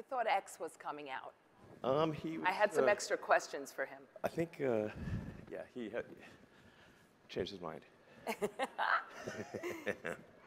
[0.00, 1.34] I thought X was coming out.
[1.84, 3.98] Um, he was, I had some uh, extra questions for him.
[4.24, 4.88] I think, uh,
[5.52, 6.04] yeah, he had
[7.28, 7.82] changed his mind.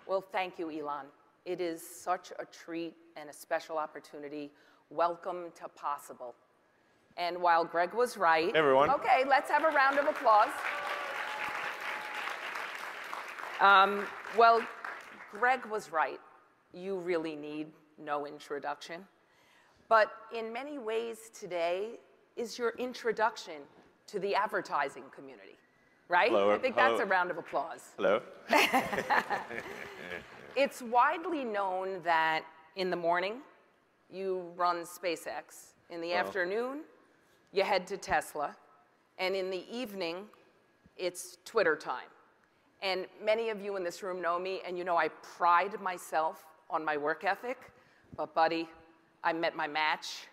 [0.05, 1.05] Well, thank you, Elon.
[1.45, 4.51] It is such a treat and a special opportunity.
[4.89, 6.35] Welcome to Possible.
[7.15, 8.53] And while Greg was right.
[8.53, 8.89] Everyone.
[8.89, 10.49] Okay, let's have a round of applause.
[13.61, 14.05] Um,
[14.37, 14.61] well,
[15.31, 16.19] Greg was right.
[16.73, 19.05] You really need no introduction.
[19.89, 21.99] But in many ways today
[22.35, 23.61] is your introduction
[24.07, 25.57] to the advertising community,
[26.09, 26.29] right?
[26.29, 27.03] Hello, I think that's hello.
[27.03, 27.81] a round of applause.
[27.97, 28.21] Hello?
[30.55, 32.43] It's widely known that
[32.75, 33.37] in the morning,
[34.11, 35.73] you run SpaceX.
[35.89, 36.81] In the afternoon,
[37.51, 38.55] you head to Tesla.
[39.17, 40.25] And in the evening,
[40.95, 42.09] it's Twitter time.
[42.83, 46.45] And many of you in this room know me, and you know I pride myself
[46.69, 47.71] on my work ethic.
[48.15, 48.69] But, buddy,
[49.23, 50.27] I met my match.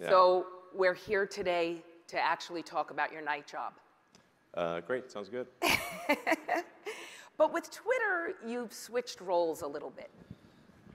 [0.00, 0.08] Yeah.
[0.08, 3.74] So we're here today to actually talk about your night job.
[4.54, 5.46] Uh, great, sounds good.
[7.36, 10.10] But with Twitter, you've switched roles a little bit.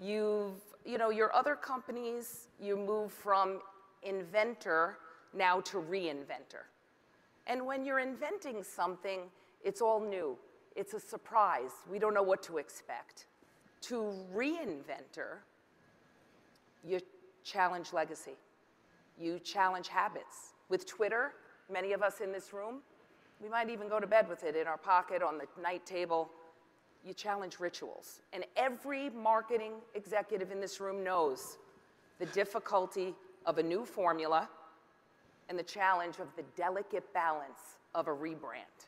[0.01, 3.59] You've, you know, your other companies, you move from
[4.01, 4.97] inventor
[5.33, 6.65] now to reinventor.
[7.45, 9.21] And when you're inventing something,
[9.63, 10.37] it's all new.
[10.75, 11.71] It's a surprise.
[11.89, 13.25] We don't know what to expect.
[13.81, 15.39] To reinventor,
[16.83, 16.99] you
[17.43, 18.37] challenge legacy.
[19.19, 20.53] You challenge habits.
[20.69, 21.33] With Twitter,
[21.71, 22.81] many of us in this room,
[23.41, 26.29] we might even go to bed with it in our pocket on the night table.
[27.05, 28.21] You challenge rituals.
[28.33, 31.57] And every marketing executive in this room knows
[32.19, 34.47] the difficulty of a new formula
[35.49, 38.87] and the challenge of the delicate balance of a rebrand.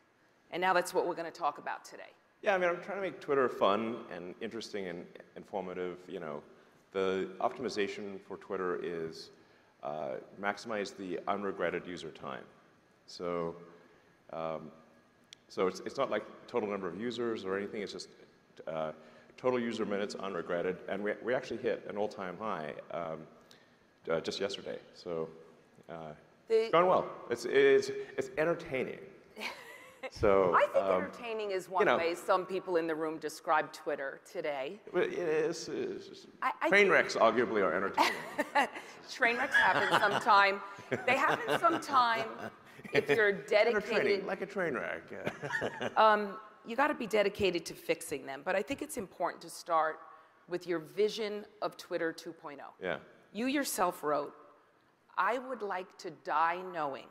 [0.52, 2.02] And now that's what we're going to talk about today.
[2.42, 5.04] Yeah, I mean, I'm trying to make Twitter fun and interesting and
[5.36, 5.98] informative.
[6.06, 6.42] You know,
[6.94, 9.30] the optimization for Twitter is
[9.82, 12.44] uh, maximize the unregretted user time.
[13.06, 13.54] So,
[14.32, 14.70] um,
[15.48, 17.82] so it's, it's not like total number of users or anything.
[17.82, 18.08] It's just
[18.66, 18.92] uh,
[19.36, 23.18] total user minutes unregretted, and we, we actually hit an all-time high um,
[24.10, 24.78] uh, just yesterday.
[24.94, 25.28] So,
[25.90, 25.94] uh,
[26.48, 27.06] The- it's going well.
[27.28, 29.00] It's, it's, it's entertaining.
[30.10, 33.72] So I think um, entertaining is one know- way some people in the room describe
[33.72, 34.80] Twitter today.
[34.94, 35.68] It is.
[35.68, 38.12] it's- I- I train wrecks arguably are entertaining.
[39.10, 40.60] Train wrecks happen sometime.
[41.06, 42.26] They happen sometime
[42.92, 44.26] if you're dedicated.
[44.26, 45.02] like a train wreck.
[46.66, 48.40] You got to be dedicated to fixing them.
[48.42, 49.98] But I think it's important to start
[50.48, 52.56] with your vision of Twitter 2.0.
[52.82, 52.96] yeah.
[53.34, 54.32] You yourself wrote,
[55.18, 57.04] I would like to die knowing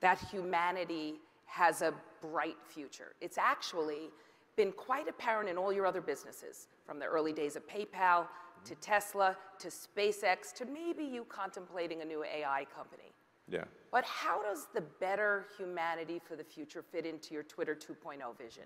[0.00, 3.14] that humanity has a bright future.
[3.20, 4.10] It's actually
[4.56, 8.26] been quite apparent in all your other businesses, from the early days of PayPal
[8.64, 13.12] to Tesla to SpaceX to maybe you contemplating a new AI company.
[13.48, 13.64] Yeah.
[13.90, 18.64] But how does the better humanity for the future fit into your Twitter 2.0 vision?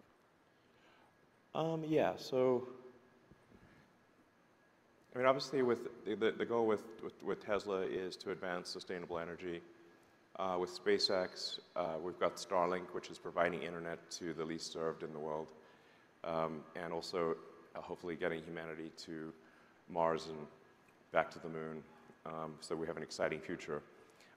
[1.55, 2.13] Um, yeah.
[2.17, 2.67] So,
[5.15, 8.69] I mean, obviously, with the, the, the goal with, with, with Tesla is to advance
[8.71, 9.61] sustainable energy.
[10.39, 15.03] Uh, with SpaceX, uh, we've got Starlink, which is providing internet to the least served
[15.03, 15.53] in the world,
[16.25, 17.37] um, and also
[17.77, 19.31] uh, hopefully getting humanity to
[19.91, 20.39] Mars and
[21.13, 21.83] back to the moon.
[22.25, 23.83] Um, so we have an exciting future.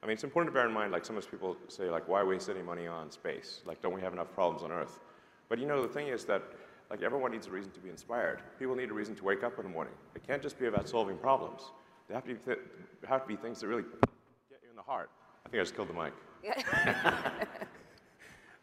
[0.04, 2.50] I mean, it's important to bear in mind, like sometimes people say, like, why waste
[2.50, 3.62] any money on space?
[3.66, 5.00] Like, don't we have enough problems on Earth?
[5.48, 6.44] But you know, the thing is that,
[6.90, 8.42] like, everyone needs a reason to be inspired.
[8.60, 9.94] People need a reason to wake up in the morning.
[10.14, 11.62] It can't just be about solving problems.
[12.10, 12.56] They have to be,
[13.08, 13.84] have to be things that really
[14.50, 15.10] get you in the heart.
[15.56, 16.14] I think I just killed the mic.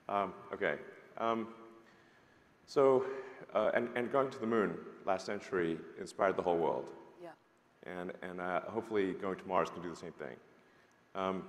[0.08, 0.75] Um, okay.
[1.16, 1.47] Um,
[2.66, 3.04] so,
[3.54, 4.76] uh, and, and going to the moon
[5.06, 6.86] last century inspired the whole world.
[7.22, 7.30] Yeah.
[7.86, 10.36] And, and uh, hopefully going to Mars can do the same thing.
[11.14, 11.44] Um,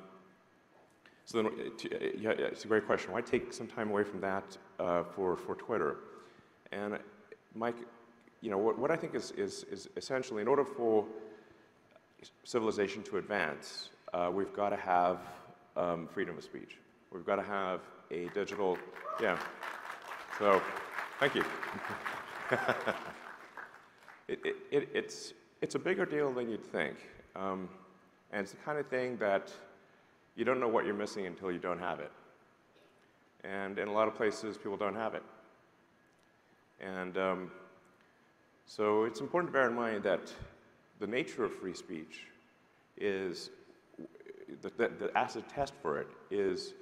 [1.25, 3.11] so then, uh, uh, yeah, yeah, it's a great question.
[3.11, 5.97] Why take some time away from that uh, for, for Twitter?
[6.71, 6.99] And
[7.53, 7.77] Mike,
[8.39, 11.05] you know, what, what I think is, is, is essentially in order for
[12.45, 15.19] civilization to advance, uh, we've got to have
[15.75, 16.77] um, freedom of speech.
[17.11, 17.81] We've got to have
[18.11, 18.77] a digital,
[19.21, 19.39] yeah.
[20.37, 20.61] So,
[21.19, 21.43] thank you.
[24.27, 26.97] it, it, it, it's, it's a bigger deal than you'd think.
[27.35, 27.69] Um,
[28.31, 29.51] and it's the kind of thing that
[30.35, 32.11] you don't know what you're missing until you don't have it.
[33.43, 35.23] And in a lot of places, people don't have it.
[36.79, 37.51] And um,
[38.65, 40.31] so it's important to bear in mind that
[40.99, 42.27] the nature of free speech
[42.97, 43.49] is
[44.61, 46.73] the, the, the acid test for it is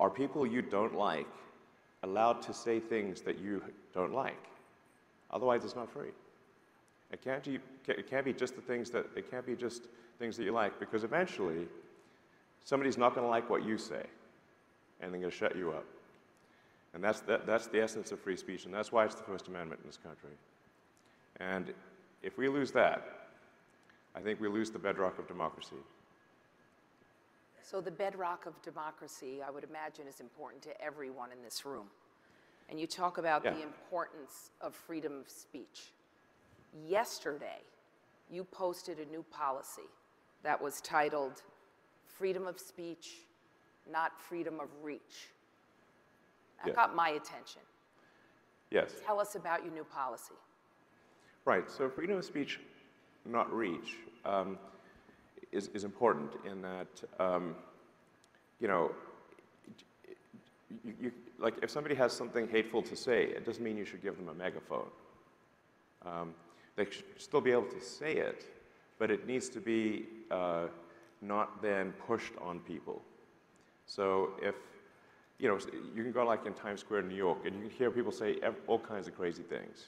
[0.00, 1.26] are people you don't like
[2.02, 3.62] allowed to say things that you
[3.94, 4.48] don't like?
[5.30, 6.10] Otherwise, it's not free.
[7.12, 9.82] It can't, be, it can't be just the things that, it can't be just
[10.18, 11.68] things that you like, because eventually
[12.64, 14.04] somebody's not going to like what you say,
[15.00, 15.84] and they're going to shut you up.
[16.94, 19.48] And that's, that, that's the essence of free speech, and that's why it's the First
[19.48, 20.30] Amendment in this country.
[21.38, 21.72] And
[22.22, 23.28] if we lose that,
[24.14, 25.76] I think we lose the bedrock of democracy.
[27.62, 31.88] So the bedrock of democracy, I would imagine, is important to everyone in this room.
[32.68, 33.54] And you talk about Yeah.
[33.54, 35.92] the importance of freedom of speech.
[36.72, 37.62] Yesterday,
[38.28, 39.88] you posted a new policy
[40.42, 41.42] that was titled
[42.06, 43.26] Freedom of Speech,
[43.86, 45.30] Not Freedom of Reach.
[46.58, 46.74] That Yeah.
[46.74, 47.62] got my attention.
[48.70, 49.00] Yes.
[49.00, 50.36] Tell us about your new policy.
[51.44, 51.68] Right.
[51.70, 52.60] So freedom of speech,
[53.24, 54.58] not reach, um,
[55.52, 56.88] is, is important in that,
[57.20, 57.54] um,
[58.58, 58.90] you know,
[60.84, 64.02] you, you, like if somebody has something hateful to say, it doesn't mean you should
[64.02, 64.88] give them a megaphone.
[66.04, 66.34] Um,
[66.76, 68.44] they should still be able to say it,
[68.98, 70.66] but it needs to be uh,
[71.20, 73.02] not then pushed on people.
[73.86, 74.54] So if,
[75.38, 75.58] you know,
[75.94, 78.12] you can go like in Times Square in New York, and you can hear people
[78.12, 79.86] say all kinds of crazy things.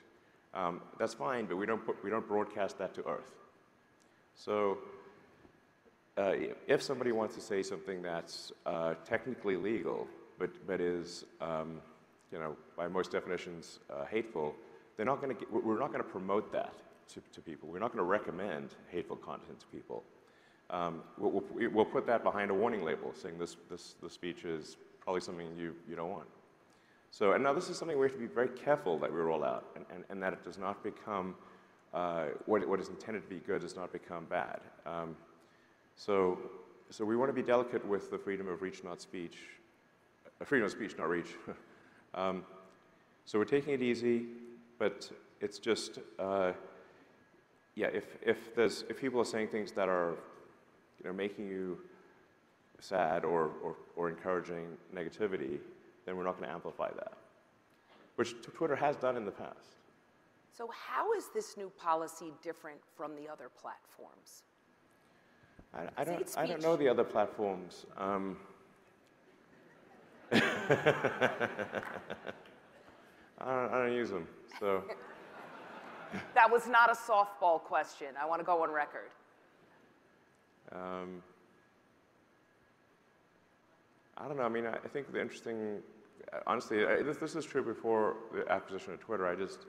[0.52, 3.32] Um, that's fine, but we don't, put, we don't broadcast that to earth.
[4.36, 4.78] So
[6.16, 6.32] uh,
[6.66, 10.06] if somebody wants to say something that's uh, technically legal,
[10.38, 11.80] but, but is, um,
[12.32, 14.54] you know, by most definitions uh, hateful,
[14.96, 15.44] they're not going to.
[15.50, 16.74] We're not going to promote that
[17.14, 17.68] to, to people.
[17.68, 20.04] We're not going to recommend hateful content to people.
[20.70, 24.44] Um, we'll, we'll, we'll put that behind a warning label, saying this, this, this speech
[24.44, 26.28] is probably something you, you don't want.
[27.10, 29.44] So, and now this is something we have to be very careful that we roll
[29.44, 31.34] out, and, and, and that it does not become
[31.92, 34.60] uh, what, what is intended to be good does not become bad.
[34.84, 35.16] Um,
[35.96, 36.38] so,
[36.90, 39.38] so we want to be delicate with the freedom of reach, not speech.
[40.40, 41.34] Uh, freedom of speech, not reach.
[42.14, 42.44] um,
[43.24, 44.26] so we're taking it easy,
[44.78, 45.10] but
[45.40, 46.52] it's just, uh,
[47.74, 47.88] yeah.
[47.88, 50.14] If if there's if people are saying things that are,
[50.98, 51.78] you know, making you
[52.80, 55.58] sad or or, or encouraging negativity,
[56.04, 57.14] then we're not going to amplify that,
[58.16, 59.78] which Twitter has done in the past.
[60.56, 64.44] So, how is this new policy different from the other platforms?
[65.74, 67.86] I, I don't, I don't know the other platforms.
[67.96, 68.36] Um,
[70.32, 71.48] I,
[73.40, 74.26] don't, I don't use them,
[74.60, 74.84] so
[76.34, 78.08] That was not a softball question.
[78.20, 79.10] I want to go on record.
[80.72, 81.22] um,
[84.16, 84.44] I don't know.
[84.44, 85.80] I mean, I, think the interesting,
[86.32, 89.26] uh, honestly, I, this, this is true before the acquisition of Twitter.
[89.26, 89.66] I just,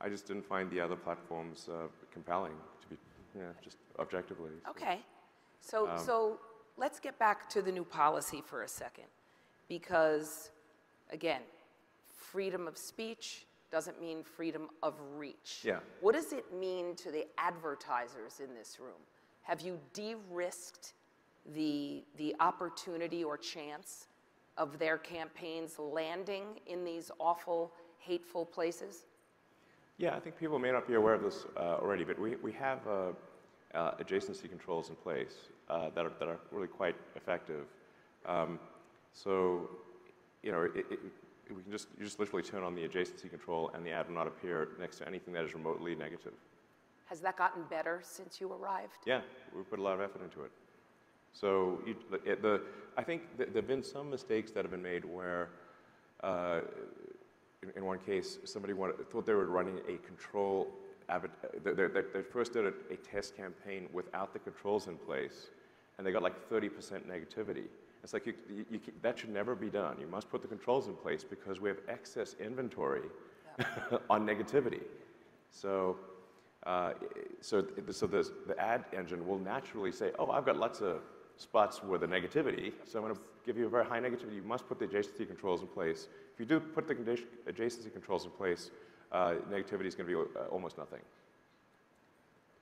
[0.00, 2.52] I just didn't find the other platforms uh, compelling
[2.82, 2.96] to be,
[3.34, 4.50] you know, just objectively.
[4.62, 4.70] so.
[4.70, 5.00] Okay.
[5.60, 6.40] So, Um, so
[6.76, 9.04] let's get back to the new policy for a second.
[9.68, 10.50] Because,
[11.10, 11.42] again,
[12.06, 15.60] freedom of speech doesn't mean freedom of reach.
[15.62, 15.80] Yeah.
[16.00, 19.00] What does it mean to the advertisers in this room?
[19.42, 20.94] Have you de risked
[21.54, 24.08] the, the opportunity or chance
[24.56, 29.04] of their campaigns landing in these awful, hateful places?
[29.98, 32.52] Yeah, I think people may not be aware of this uh, already, but we, we
[32.52, 33.12] have uh,
[33.74, 35.34] uh, adjacency controls in place
[35.68, 37.66] uh, that, are, that are really quite effective.
[38.26, 38.58] Um,
[39.12, 39.68] so,
[40.42, 40.98] you know, it, it,
[41.54, 44.14] we can just, you just literally turn on the adjacency control and the ad will
[44.14, 46.32] not appear next to anything that is remotely negative.
[47.06, 48.98] Has that gotten better since you arrived?
[49.06, 49.22] Yeah,
[49.56, 50.50] we put a lot of effort into it.
[51.32, 52.60] So you, the,
[52.96, 55.48] I think th- there have been some mistakes that have been made where,
[56.22, 56.60] uh,
[57.62, 60.68] in, in one case, somebody wanted, thought they were running a control.
[61.64, 65.48] They, first did a, a test campaign without the controls in place,
[65.96, 66.70] and they got like 30%
[67.06, 67.64] negativity.
[68.04, 69.96] It's like you, you, you, that should never be done.
[70.00, 73.08] You must put the controls in place because we have excess inventory
[74.10, 74.82] on negativity.
[75.50, 75.96] So,
[76.64, 76.92] uh,
[77.40, 81.00] so, so the, the ad engine will naturally say, oh, I've got lots of
[81.36, 84.36] spots with the negativity, so I'm going to give you a very high negativity.
[84.36, 86.08] You must put the adjacency controls in place.
[86.34, 88.70] If you do put the adjacency controls in place,
[89.12, 91.00] uh, negativity is going to be uh, almost nothing.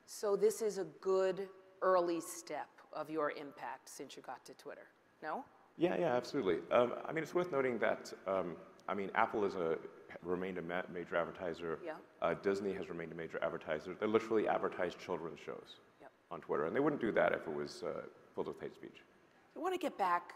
[0.06, 1.48] So this is a good
[1.82, 4.86] early step of your impact since you got to Twitter,
[5.22, 5.44] no?
[5.76, 6.58] Yeah, yeah, absolutely.
[6.70, 8.56] Um, I mean, it's worth noting that, um,
[8.88, 9.54] I mean, Apple has
[10.22, 11.78] remained a ma- major advertiser.
[11.84, 11.92] Yeah.
[12.22, 13.94] Uh, Disney has remained a major advertiser.
[14.00, 16.10] They literally advertise children's shows Yep.
[16.30, 18.02] on Twitter, and they wouldn't do that if it was uh,
[18.34, 19.02] filled with hate speech.
[19.54, 20.32] I want to get back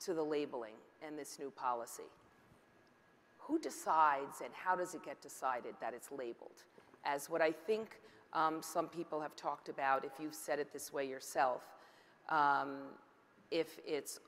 [0.00, 2.04] to the labeling and this new policy.
[3.46, 6.64] Who decides and how does it get decided that it's labeled?
[7.04, 8.00] As what I think
[8.32, 11.62] um, some people have talked about, if you've said it this way yourself,
[12.30, 12.78] um,
[13.50, 14.18] if it's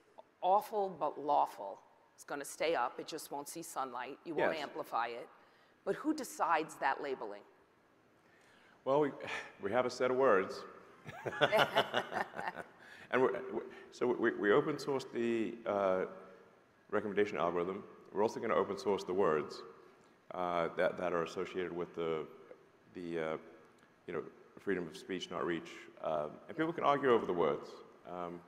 [0.43, 1.79] awful but lawful,
[2.15, 4.63] it's going to stay up, it just won't see sunlight, you won't Yes.
[4.63, 5.29] amplify it.
[5.85, 7.43] But who decides that labeling?
[8.85, 9.11] Well, we,
[9.63, 10.63] we have a set of words.
[13.11, 13.41] and we're,
[13.93, 16.05] so we, we open sourced the uh,
[16.91, 17.83] recommendation algorithm.
[18.17, 19.61] We're also going to open source the words
[20.35, 22.25] uh, that, that are associated with the,
[22.95, 23.37] the uh,
[24.07, 24.23] you know,
[24.59, 25.69] freedom of speech, not reach.
[26.03, 27.69] Um, and people can argue over the words.
[28.11, 28.41] Um,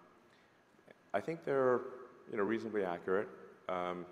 [1.12, 1.82] I think they're
[2.30, 3.28] you know, reasonably accurate.
[3.68, 4.06] Um,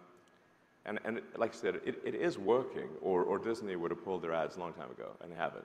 [0.84, 4.20] and, and like I said, it, it is working, or, or Disney would have pulled
[4.22, 5.64] their ads a long time ago, and haven't.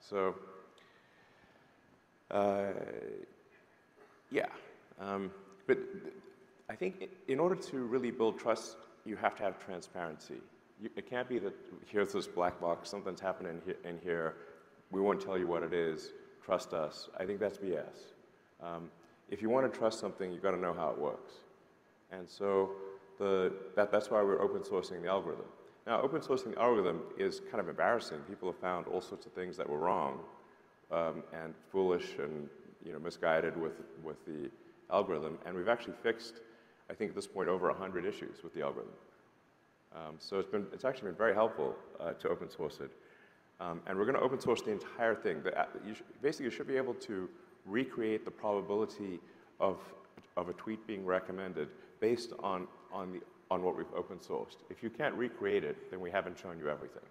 [0.00, 0.34] So,
[2.32, 2.72] uh,
[4.32, 4.46] yeah.
[5.00, 5.30] Um,
[5.68, 5.78] but
[6.68, 10.40] I think in order to really build trust, you have to have transparency.
[10.80, 11.54] You, it can't be that
[11.86, 14.34] here's this black box, something's happening in, here,
[14.90, 16.12] we won't tell you what it is,
[16.44, 17.08] trust us.
[17.18, 18.12] I think that's BS.
[18.62, 18.90] Um,
[19.28, 21.32] if you want to trust something, you've got to know how it works.
[22.12, 22.70] And so
[23.18, 25.46] the, that, that's why we're open sourcing the algorithm.
[25.86, 28.18] Now, open sourcing the algorithm is kind of embarrassing.
[28.28, 30.20] People have found all sorts of things that were wrong
[30.90, 32.48] um, and foolish and
[32.84, 34.50] you know, misguided with, with the
[34.90, 35.38] algorithm.
[35.46, 36.40] And we've actually fixed,
[36.90, 38.92] I think at this point, over 100 issues with the algorithm.
[39.94, 42.90] Um, so it's, been, it's actually been very helpful uh, to open source it.
[43.58, 45.42] Um, and we're going to open source the entire thing.
[45.42, 47.28] The, uh, you basically, you should be able to
[47.64, 49.18] recreate the probability
[49.58, 49.80] of,
[50.36, 51.68] of a tweet being recommended
[52.00, 54.56] based on, on the on what we've open sourced.
[54.70, 57.02] If you can't recreate it, then we haven't shown you everything.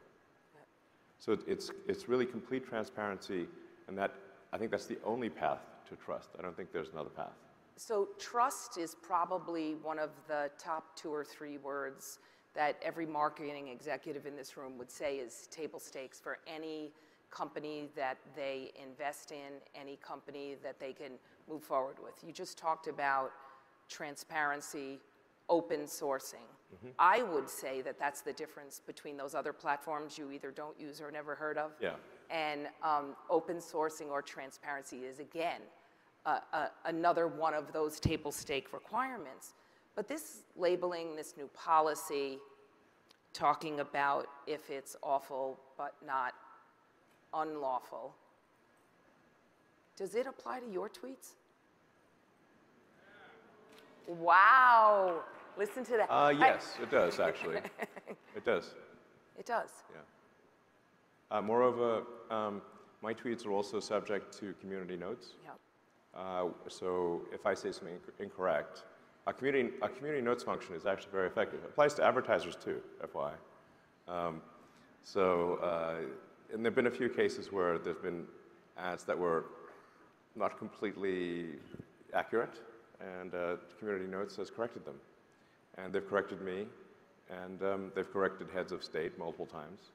[1.19, 3.47] So it's, it's really complete transparency,
[3.87, 4.13] and that,
[4.51, 6.29] I think that's the only path to trust.
[6.37, 7.33] I don't think there's another path.
[7.77, 12.19] So trust is probably one of the top two or three words
[12.53, 16.93] that every marketing executive in this room would say is table stakes for any
[17.29, 21.13] company that they invest in, any company that they can
[21.49, 22.13] move forward with.
[22.25, 23.31] You just talked about
[23.89, 24.99] transparency,
[25.49, 26.47] open sourcing.
[26.73, 26.87] Mm-hmm.
[26.97, 31.01] I would say that that's the difference between those other platforms you either don't use
[31.01, 31.71] or never heard of.
[31.81, 31.91] Yeah.
[32.29, 35.61] And um, open sourcing or transparency is, again,
[36.25, 39.53] uh, uh, another one of those table stake requirements.
[39.95, 42.39] But this labeling, this new policy,
[43.33, 46.33] talking about if it's awful but not
[47.33, 48.15] unlawful,
[49.97, 51.33] does it apply to your tweets?
[54.07, 55.23] Wow.
[55.57, 56.07] Listen to that.
[56.09, 57.57] Uh, yes, I, it does, actually.
[58.35, 58.71] it does.
[59.37, 59.83] It does.
[59.93, 61.37] Yeah.
[61.37, 62.61] Uh, moreover, um,
[63.01, 65.33] my tweets are also subject to community notes.
[65.43, 65.59] Yep.
[66.15, 68.83] Uh, so if I say something incorrect,
[69.27, 71.59] a community, a community notes function is actually very effective.
[71.63, 73.33] It applies to advertisers too, FYI.
[74.07, 74.41] Um,
[75.03, 75.95] so, uh,
[76.53, 78.25] and there have been a few cases where there's been
[78.77, 79.45] ads that were
[80.35, 81.47] not completely
[82.13, 82.61] accurate,
[82.99, 84.95] and uh, Community Notes has corrected them.
[85.77, 86.67] And they've corrected me,
[87.29, 89.91] and um, they've corrected heads of state multiple times.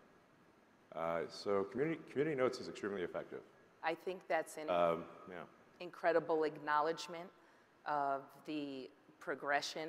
[0.94, 3.40] Uh, so community, community Notes is extremely effective.
[3.82, 5.36] I think that's an um, yeah.
[5.80, 7.28] Incredible acknowledgement
[7.86, 9.88] of the progression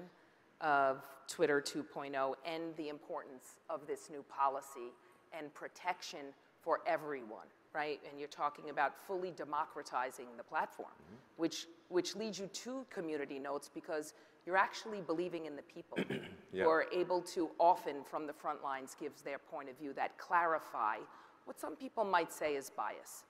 [0.60, 4.92] of Twitter 2.0 and the importance of this new policy
[5.38, 6.20] and protection
[6.62, 8.00] for everyone right?
[8.10, 11.16] And you're talking about fully democratizing the platform, mm-hmm.
[11.38, 14.14] which, which leads you to community notes because
[14.46, 15.98] you're actually believing in the people
[16.54, 16.64] yeah.
[16.64, 20.18] who are able to often from the front lines gives their point of view that
[20.18, 20.98] clarify
[21.46, 23.24] what some people might say is bias.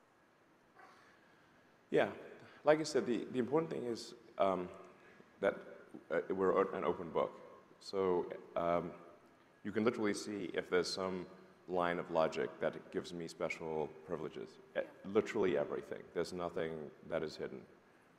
[1.90, 2.08] Yeah,
[2.64, 4.70] like I said, the, the important thing is um,
[5.40, 5.56] that
[6.12, 7.32] uh, we're an open book.
[7.80, 8.26] So
[8.56, 8.92] um,
[9.64, 11.26] you can literally see if there's some
[11.68, 14.50] line of logic that gives me special privileges.
[15.14, 16.00] Literally everything.
[16.14, 16.72] There's nothing
[17.10, 17.62] that is hidden.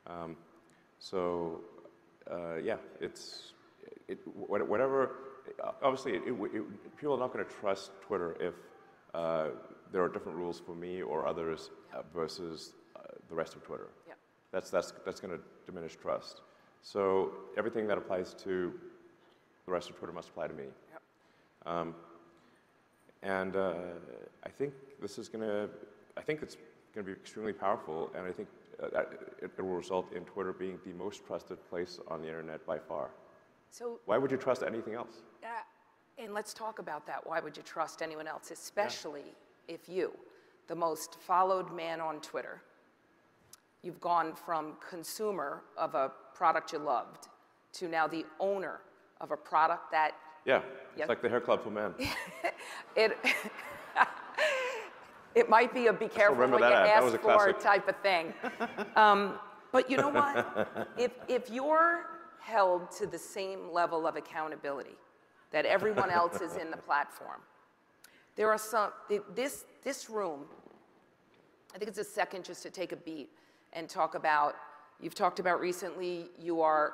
[0.07, 0.35] Um,
[0.99, 1.61] so,
[2.29, 3.53] uh, yeah, it's
[4.07, 5.11] it, whatever.
[5.81, 8.53] Obviously, it, it, people are not going to trust Twitter if
[9.13, 9.49] uh,
[9.91, 13.87] there are different rules for me or others uh, versus uh, the rest of Twitter.
[14.53, 16.41] That's that's that's going to diminish trust.
[16.81, 18.73] So everything that applies to
[19.65, 20.65] the rest of Twitter must apply to me.
[20.91, 21.01] Yep.
[21.65, 21.95] Um,
[23.23, 23.73] and uh,
[24.45, 25.69] I think this is going to,
[26.17, 26.57] I think it's
[26.93, 28.49] going to be extremely powerful, and I think
[28.81, 28.87] uh,
[29.41, 32.77] it, it, will result in Twitter being the most trusted place on the internet by
[32.77, 33.11] far.
[33.69, 35.21] So why would you trust anything else?
[35.41, 35.47] Uh,
[36.21, 37.25] and let's talk about that.
[37.25, 39.23] Why would you trust anyone else, especially
[39.67, 39.75] yeah.
[39.75, 40.11] if you,
[40.67, 42.61] the most followed man on Twitter,
[43.83, 47.27] you've gone from consumer of a product you loved
[47.73, 48.79] to now the owner
[49.21, 50.61] of a product that yeah,
[50.97, 51.93] it's like the hair club for men.
[52.97, 53.17] it,
[55.35, 58.33] it might be a be careful what you ask for type of thing.
[58.95, 59.39] Um,
[59.71, 60.87] but you know what?
[60.97, 62.05] if, if you're
[62.39, 64.97] held to the same level of accountability
[65.51, 67.41] that everyone else is in the platform,
[68.35, 68.91] there are some,
[69.33, 70.45] this, this room
[71.73, 73.29] I think it's a second just to take a beat
[73.73, 74.55] and talk about,
[74.99, 76.93] you've talked about recently, you are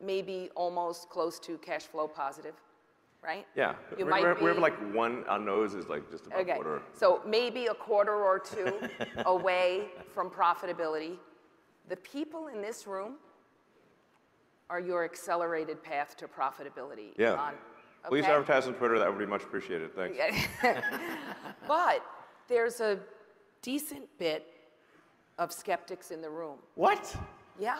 [0.00, 2.54] maybe almost close to cash flow positive,
[3.22, 3.46] right?
[3.56, 6.54] Yeah, You we're, might we're, we're like one, our nose is like just about Okay,
[6.54, 6.82] quarter.
[6.92, 8.72] so maybe a quarter or two
[9.26, 11.16] away from profitability.
[11.88, 13.14] The people in this room
[14.70, 17.10] are your accelerated path to profitability.
[17.16, 17.34] Yeah.
[17.34, 17.54] Ivan,
[18.08, 20.18] Please advertise on Twitter, that would be much appreciated, thanks.
[21.68, 22.04] But
[22.48, 22.98] there's a
[23.62, 24.46] decent bit
[25.38, 26.58] of skeptics in the room.
[26.74, 27.14] What?
[27.58, 27.78] Yeah.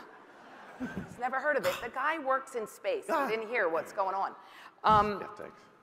[0.80, 1.74] He's never heard of it.
[1.82, 3.04] The guy works in space.
[3.08, 3.26] Ah.
[3.26, 4.32] He didn't hear what's going on.
[4.84, 5.24] Um,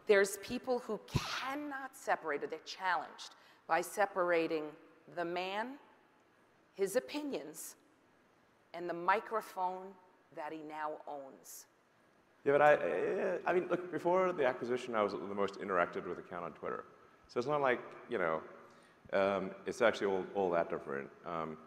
[0.08, 3.36] there's people who cannot separate, or they're challenged
[3.68, 4.64] by separating
[5.16, 5.76] the man,
[6.74, 7.76] his opinions,
[8.74, 9.88] and the microphone
[10.36, 11.66] that he now owns.
[12.46, 16.08] Yeah, but I, eh, I mean, look, before the acquisition, I was the most interacted
[16.08, 16.86] with account on Twitter.
[17.28, 18.42] So it's not like, you know,
[19.14, 21.10] um, it's actually all, all that different.
[21.26, 21.58] Um,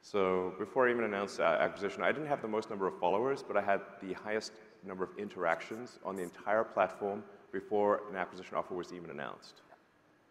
[0.00, 3.42] so before I even announced the acquisition, I didn't have the most number of followers,
[3.46, 4.52] but I had the highest
[4.84, 9.62] number of interactions on the entire platform before an acquisition offer was even announced.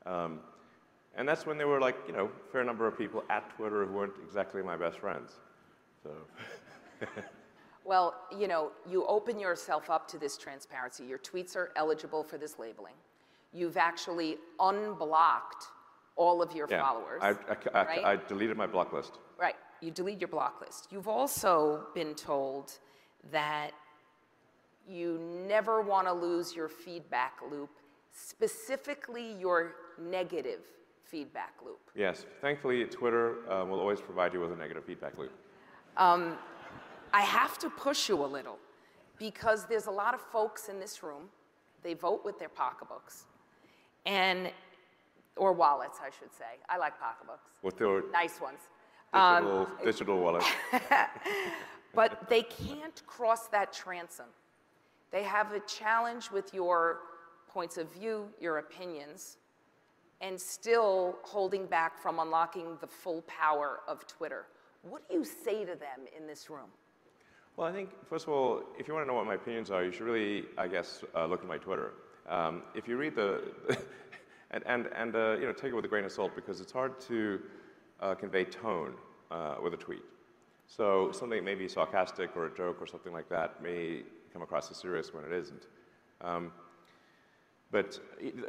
[0.05, 0.39] Um,
[1.15, 3.85] and that's when there were like, you know, a fair number of people at Twitter
[3.85, 5.33] who weren't exactly my best friends.
[6.03, 6.11] So,
[7.83, 11.03] Well, you know, you open yourself up to this transparency.
[11.03, 12.93] Your tweets are eligible for this labeling.
[13.53, 15.65] You've actually unblocked
[16.15, 17.21] all of your yeah, followers.
[17.21, 17.35] I, I,
[17.73, 18.05] I, right?
[18.05, 19.19] I deleted my block list.
[19.39, 19.55] Right.
[19.81, 20.87] You delete your block list.
[20.91, 22.73] You've also been told
[23.31, 23.71] that
[24.87, 27.69] you never want to lose your feedback loop,
[28.11, 30.61] specifically your negative
[31.05, 31.79] feedback loop.
[31.95, 35.31] Yes, thankfully, Twitter uh, will always provide you with a negative feedback loop.
[37.13, 38.57] I have to push you a little
[39.17, 41.29] because there's a lot of folks in this room,
[41.83, 43.25] they vote with their pocketbooks
[44.05, 44.49] and
[45.37, 46.59] or wallets, I should say.
[46.69, 47.49] I like pocketbooks.
[47.63, 48.59] With their Nice ones.
[49.13, 50.43] digital, digital wallet.
[51.93, 54.27] But they can't cross that transom.
[55.11, 56.99] They have a challenge with your
[57.49, 59.37] points of view, your opinions,
[60.21, 64.45] and still holding back from unlocking the full power of Twitter.
[64.83, 66.69] What do you say to them in this room?
[67.57, 69.83] Well, I think, first of all, if you want to know what my opinions are,
[69.83, 71.91] you should really, I guess, uh, look at my Twitter.
[72.29, 73.41] Um, if you read the,
[74.51, 76.71] and, and, and uh, you know, take it with a grain of salt because it's
[76.71, 77.39] hard to
[78.01, 78.93] uh, convey tone
[79.31, 80.03] uh, with a tweet.
[80.67, 84.41] So something that may be sarcastic or a joke or something like that may come
[84.41, 85.67] across as serious when it isn't.
[86.21, 86.51] Um,
[87.71, 87.99] but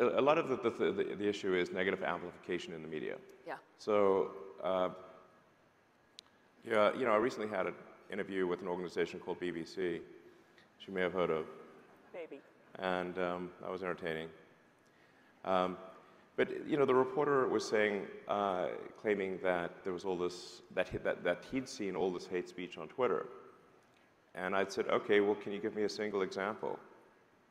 [0.01, 3.17] a a lot of the, the, the, the issue is negative amplification in the media.
[3.47, 3.55] Yeah.
[3.79, 4.91] So, uh,
[6.65, 7.75] yeah, you know, I recently had an
[8.13, 11.47] interview with an organization called BBC, which you may have heard of,
[12.13, 12.41] Maybe.
[12.79, 14.29] and um, that was entertaining.
[15.45, 15.77] Um,
[16.37, 18.69] but you know, the reporter was saying, uh,
[19.01, 22.49] claiming that there was all this, that, he, that that he'd seen all this hate
[22.49, 23.27] speech on Twitter,
[24.35, 26.79] and I'd said, okay, well, can you give me a single example?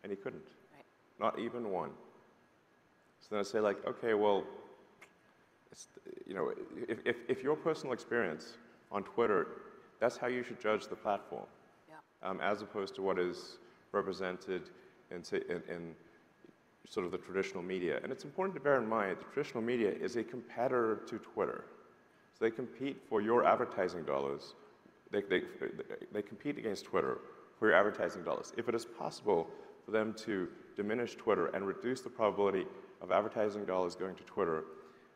[0.03, 0.41] And he couldn't,
[0.73, 0.83] Right.
[1.19, 1.91] not even one.
[3.19, 4.43] So then I'd say, like, okay, well,
[5.71, 5.87] it's,
[6.25, 6.51] you know,
[6.89, 8.57] if, if, if your personal experience
[8.91, 9.47] on Twitter,
[9.99, 11.45] that's how you should judge the platform,
[11.87, 11.95] Yeah.
[12.27, 13.59] um, as opposed to what is
[13.91, 14.71] represented
[15.11, 15.95] in, in, in
[16.87, 17.99] sort of the traditional media.
[18.03, 21.65] And it's important to bear in mind the traditional media is a competitor to Twitter.
[22.33, 24.55] So they compete for your advertising dollars.
[25.11, 25.41] They, they,
[26.11, 27.19] they compete against Twitter
[27.59, 28.53] for your advertising dollars.
[28.57, 29.49] If it is possible
[29.85, 32.65] for them to diminish Twitter and reduce the probability
[33.01, 34.63] of advertising dollars going to Twitter,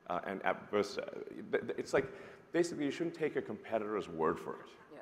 [0.10, 1.06] uh, and at versus, uh,
[1.52, 2.06] th- th- it's like
[2.52, 4.70] basically you shouldn't take a competitor's word for it.
[4.94, 5.00] Yeah.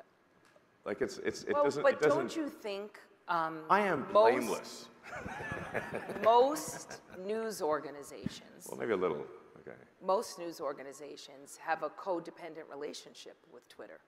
[0.84, 1.82] Like it's, it's, it well, doesn't.
[1.82, 4.88] but it doesn't don't you think um, I am most- blameless.
[6.24, 9.24] most news organizations, Well, maybe a little.
[9.60, 9.76] Okay.
[10.04, 14.00] most news organizations have a codependent relationship with Twitter.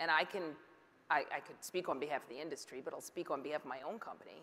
[0.00, 0.42] And I can,
[1.10, 3.68] I, I could speak on behalf of the industry, but I'll speak on behalf of
[3.68, 4.42] my own company.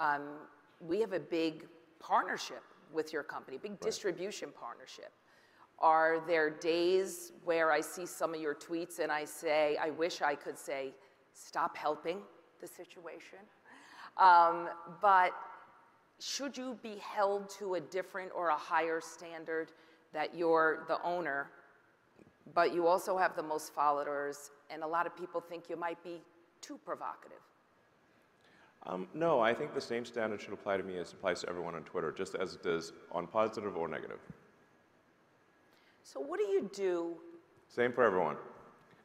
[0.00, 0.22] Um,
[0.80, 1.66] we have a big
[2.00, 5.12] partnership with your company, big distribution partnership.
[5.78, 10.22] Are there days where I see some of your tweets and I say, I wish
[10.22, 10.92] I could say,
[11.32, 12.18] stop helping
[12.62, 13.38] the situation?
[14.16, 14.68] Um,
[15.02, 15.32] but
[16.18, 19.72] should you be held to a different or a higher standard
[20.14, 21.50] that you're the owner,
[22.54, 26.02] but you also have the most followers, and a lot of people think you might
[26.04, 26.22] be
[26.60, 27.38] too provocative?
[28.84, 31.74] Um, no, I think the same standard should apply to me as applies to everyone
[31.74, 34.18] on Twitter, just as it does on positive or negative.
[36.02, 37.14] So, what do you do?
[37.68, 38.36] Same for everyone.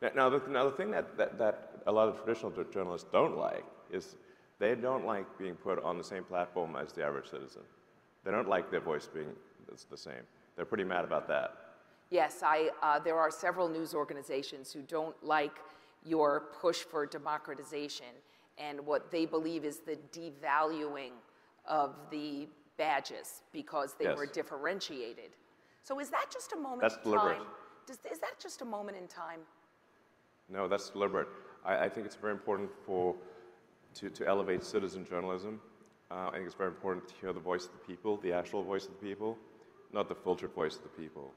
[0.01, 3.38] Now, now, the, now the thing that, that, that a lot of traditional journalists don't
[3.38, 4.15] like is
[4.60, 7.62] they don't like being put on the same platform as the average citizen.
[8.23, 9.34] They don't like their voice being
[9.89, 10.26] the- same.
[10.56, 11.56] They're pretty mad about that.
[12.10, 15.60] Yes, I, uh, there are several news organizations who don't like
[16.04, 18.08] your push for democratization
[18.58, 21.12] and what they believe is the devaluing
[21.65, 22.47] of the
[22.78, 24.17] badges because they Yes.
[24.17, 25.36] were differentiated.
[25.84, 27.38] So is that just a moment That's in deliberate.
[27.38, 27.47] time?
[27.86, 29.45] Does, is that just a moment in time?
[30.50, 31.28] No, that's deliberate.
[31.67, 33.13] I, I think it's very important for
[33.95, 35.60] to, to elevate citizen journalism.
[36.10, 38.63] Uh, I think it's very important to hear the voice of the people, the actual
[38.63, 39.38] voice of the people,
[39.91, 41.34] not the filtered voice of the people,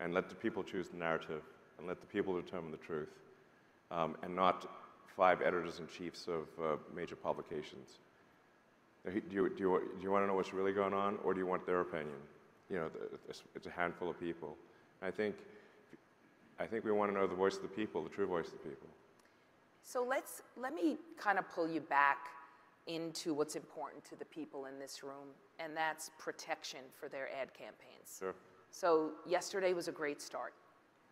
[0.00, 1.42] and let the people choose the narrative,
[1.78, 3.08] and let the people determine the truth,
[3.90, 4.70] um, and not
[5.16, 7.98] five editors in chiefs of uh, major publications.
[9.04, 11.40] Do you, do, you, do you want to know what's really going on, or do
[11.40, 12.16] you want their opinion?
[12.70, 12.90] You know,
[13.28, 14.56] it's a handful of people.
[15.02, 15.34] I think,
[16.58, 18.52] I think we want to know the voice of the people, the true voice of
[18.52, 18.88] the people.
[19.86, 22.28] So let's, let me kind of pull you back
[22.86, 25.28] into what's important to the people in this room,
[25.60, 28.16] and that's protection for their ad campaigns.
[28.18, 28.34] Sure.
[28.70, 30.54] So yesterday was a great start.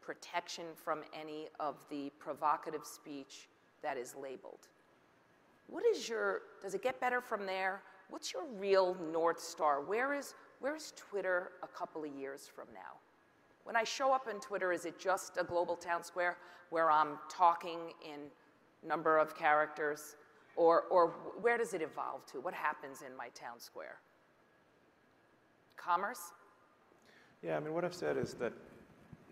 [0.01, 3.47] Protection from any of the provocative speech
[3.83, 4.69] that is labeled.
[5.69, 7.83] What is your, does it get better from there?
[8.09, 9.81] What's your real North Star?
[9.83, 12.99] Where is, where is Twitter a couple of years from now?
[13.65, 16.39] When I show up on Twitter, is it just a global town square
[16.71, 18.23] where I'm talking in
[18.87, 20.17] number of characters?
[20.57, 21.09] Or, or
[21.41, 22.41] where does it evolve to?
[22.41, 23.97] What happens in my town square?
[25.77, 26.33] Commerce?
[27.43, 28.53] Yeah, I mean, what I've said is that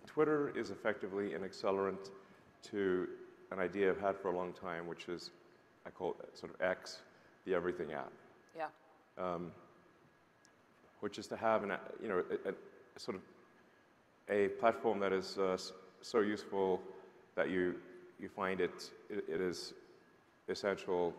[0.06, 2.10] Twitter is effectively an accelerant
[2.70, 3.06] to
[3.52, 5.30] an idea I've had for a long time, which is,
[5.86, 7.00] I call it sort of X,
[7.44, 8.10] the everything app,
[8.56, 8.68] Yeah.
[11.00, 12.52] which is to have an, a- you know, a, a-
[12.96, 13.22] a sort of
[14.28, 15.56] a platform that is uh,
[16.02, 16.80] so useful
[17.36, 17.74] that you,
[18.20, 19.72] you find it, it, it is
[20.48, 21.14] essential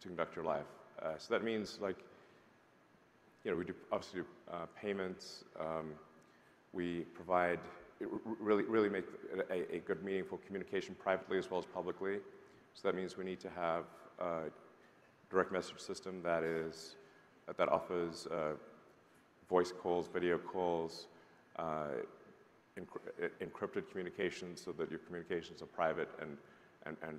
[0.00, 0.66] to conduct your life.
[1.02, 1.98] Uh, so that means like,
[3.44, 5.44] you know, we do obviously do uh, payments.
[5.60, 5.90] Um,
[6.72, 7.60] we provide
[8.40, 9.04] really really make
[9.50, 12.18] a, a good meaningful communication privately as well as publicly.
[12.74, 13.84] So that means we need to have
[14.18, 14.50] a
[15.30, 16.96] direct message system that is
[17.56, 18.54] that offers uh,
[19.48, 21.06] voice calls, video calls,
[21.56, 21.88] uh,
[22.78, 26.36] encry- encrypted communications so that your communications are private and,
[26.86, 27.18] and, and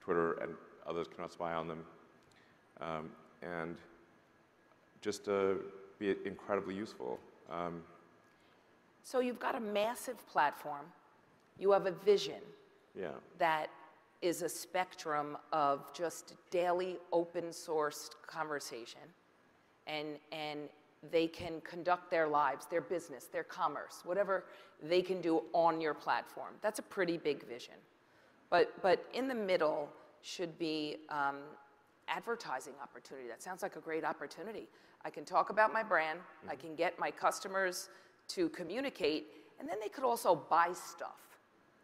[0.00, 0.54] Twitter and
[0.86, 1.84] others cannot spy on them.
[2.80, 3.10] Um,
[3.42, 3.76] and
[5.00, 5.54] just uh,
[5.98, 7.18] be incredibly useful.
[7.50, 7.82] Um,
[9.02, 10.86] So you've got a massive platform.
[11.58, 12.42] You have a vision
[12.98, 13.12] yeah.
[13.38, 13.68] that
[14.20, 19.00] is a spectrum of just daily open sourced conversation.
[19.86, 20.60] And, and
[21.10, 24.44] they can conduct their lives, their business, their commerce, whatever
[24.82, 26.54] they can do on your platform.
[26.62, 27.74] That's a pretty big vision.
[28.50, 29.88] But, but in the middle
[30.22, 31.36] should be um,
[32.08, 33.28] advertising opportunity.
[33.28, 34.68] That sounds like a great opportunity.
[35.04, 37.88] I can talk about my brand, I can get my customers
[38.28, 39.26] to communicate,
[39.60, 41.38] and then they could also buy stuff.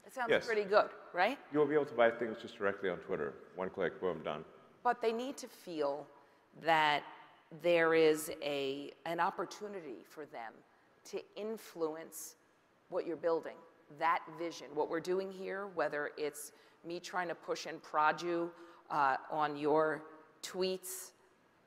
[0.05, 0.45] That sounds Yes.
[0.45, 1.39] pretty good, right?
[1.53, 3.35] You'll be able to buy things just directly on Twitter.
[3.55, 4.45] One click, boom, done.
[4.83, 6.07] But they need to feel
[6.65, 7.05] that
[7.61, 10.53] there is a, an opportunity for them
[11.11, 12.37] to influence
[12.89, 13.57] what you're building,
[13.99, 14.69] that vision.
[14.75, 16.53] What we're doing here, whether it's
[16.87, 18.51] me trying to push and prod you
[18.91, 20.03] uh, on your
[20.43, 21.11] tweets.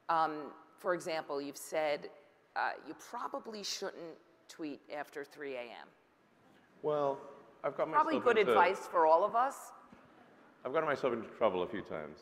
[0.10, 2.10] Um, for example, you've said
[2.56, 4.16] uh, you probably shouldn't
[4.48, 5.88] tweet after 3 a.m.
[6.82, 7.20] Well,
[7.64, 9.72] I've got myself Probably good into, advice for all of us.
[10.64, 12.20] I've gotten myself into trouble a few times.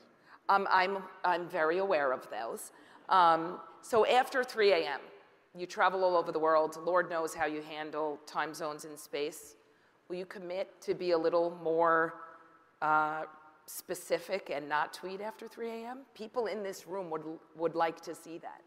[0.49, 2.71] Um, I'm, I'm very aware of those.
[3.09, 4.99] Um, so after 3 a.m.,
[5.55, 6.77] you travel all over the world.
[6.83, 9.55] Lord knows how you handle time zones in space.
[10.07, 12.15] Will you commit to be a little more
[12.81, 13.23] uh,
[13.65, 15.99] specific and not tweet after 3 a.m.?
[16.15, 17.23] People in this room would,
[17.55, 18.61] would like to see that.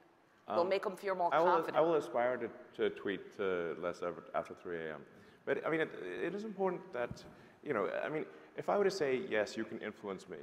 [0.49, 1.77] We'll make them feel more Um, I will, confident.
[1.77, 4.01] I will aspire to, to tweet uh, less
[4.35, 5.01] after 3 a.m.
[5.45, 5.91] But I mean, it,
[6.23, 7.25] it is important that,
[7.65, 8.25] you know, I mean,
[8.57, 10.37] if I were to say, yes, you can influence me,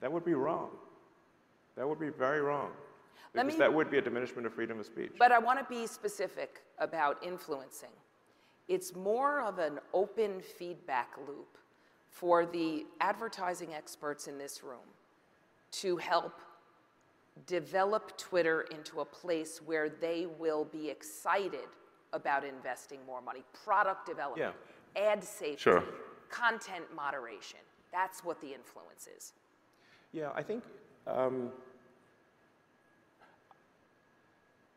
[0.00, 0.70] that would be wrong.
[1.76, 2.70] That would be very wrong.
[3.32, 5.12] Because me- that would be a diminishment of freedom of speech.
[5.18, 7.90] But I want to be specific about influencing.
[8.68, 11.58] It's more of an open feedback loop
[12.08, 14.86] for the advertising experts in this room
[15.72, 16.40] to help
[17.46, 21.68] develop Twitter into a place where they will be excited
[22.12, 24.54] about investing more money, product development,
[24.96, 25.84] ad safety, Sure.
[26.28, 27.60] content moderation.
[27.92, 29.32] That's what the influence is.
[30.12, 30.64] Yeah, I think
[31.06, 31.50] um,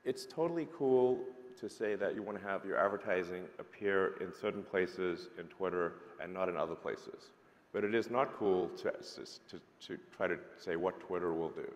[0.06, 1.20] it's totally cool
[1.60, 5.94] to say that you want to have your advertising appear in certain places in Twitter
[6.22, 7.32] and not in other places.
[7.72, 11.72] But it is not cool to, to, to try to say what Twitter will do.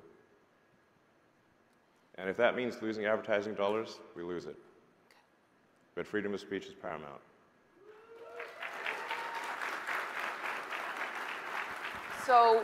[2.15, 4.55] And if that means losing advertising dollars, we lose it.
[5.95, 7.21] But freedom of speech is paramount.
[12.25, 12.63] So,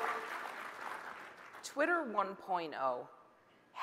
[1.63, 2.73] Twitter 1.0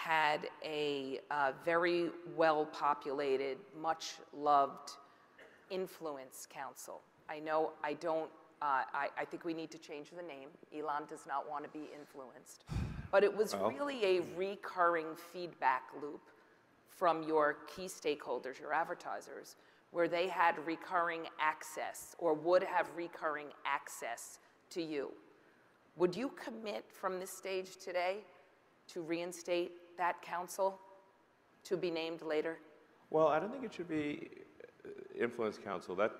[0.00, 4.92] had a uh, very well populated, much loved
[5.68, 7.02] influence council.
[7.28, 8.30] I know I don't,
[8.62, 10.48] uh, I, I think we need to change the name.
[10.76, 12.64] Elon does not want to be influenced.
[13.10, 13.70] But it was Well.
[13.70, 16.22] really a recurring feedback loop
[16.88, 19.56] from your key stakeholders, your advertisers,
[19.90, 24.38] where they had recurring access or would have recurring access
[24.70, 25.10] to you.
[25.96, 28.18] Would you commit from this stage today
[28.88, 30.80] to reinstate that council
[31.64, 32.58] to be named later?
[33.10, 34.28] Well, I don't think it should be
[34.84, 35.94] uh, influence council.
[35.94, 36.12] That,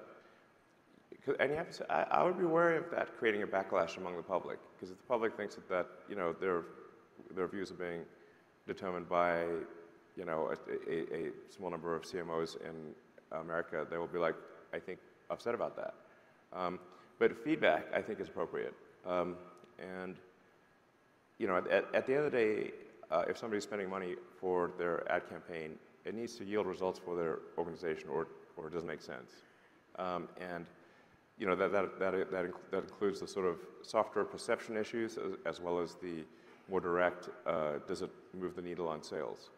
[1.41, 3.97] and you have to say, I, I would be wary of that creating a backlash
[3.97, 6.63] among the public, because if the public thinks that, that you know their
[7.35, 8.03] their views are being
[8.67, 9.45] determined by
[10.17, 12.77] you know a, a, a small number of CMOs in
[13.33, 14.35] America, they will be like,
[14.75, 14.99] I think,
[15.31, 15.95] upset about that.
[16.53, 16.79] Um,
[17.19, 18.75] but feedback, I think, is appropriate.
[19.07, 19.37] Um,
[19.79, 20.17] and
[21.39, 22.71] you know, at, at the end of the day,
[23.11, 27.17] uh, if somebody's spending money for their ad campaign, it needs to yield results for
[27.17, 29.33] their organization, or, or it doesn't make sense.
[29.99, 30.67] Um, and
[31.39, 35.33] you know, that, that, that, that, that includes the sort of software perception issues as,
[35.47, 36.25] as well as the
[36.69, 39.51] more direct, uh, does it move the needle on sales?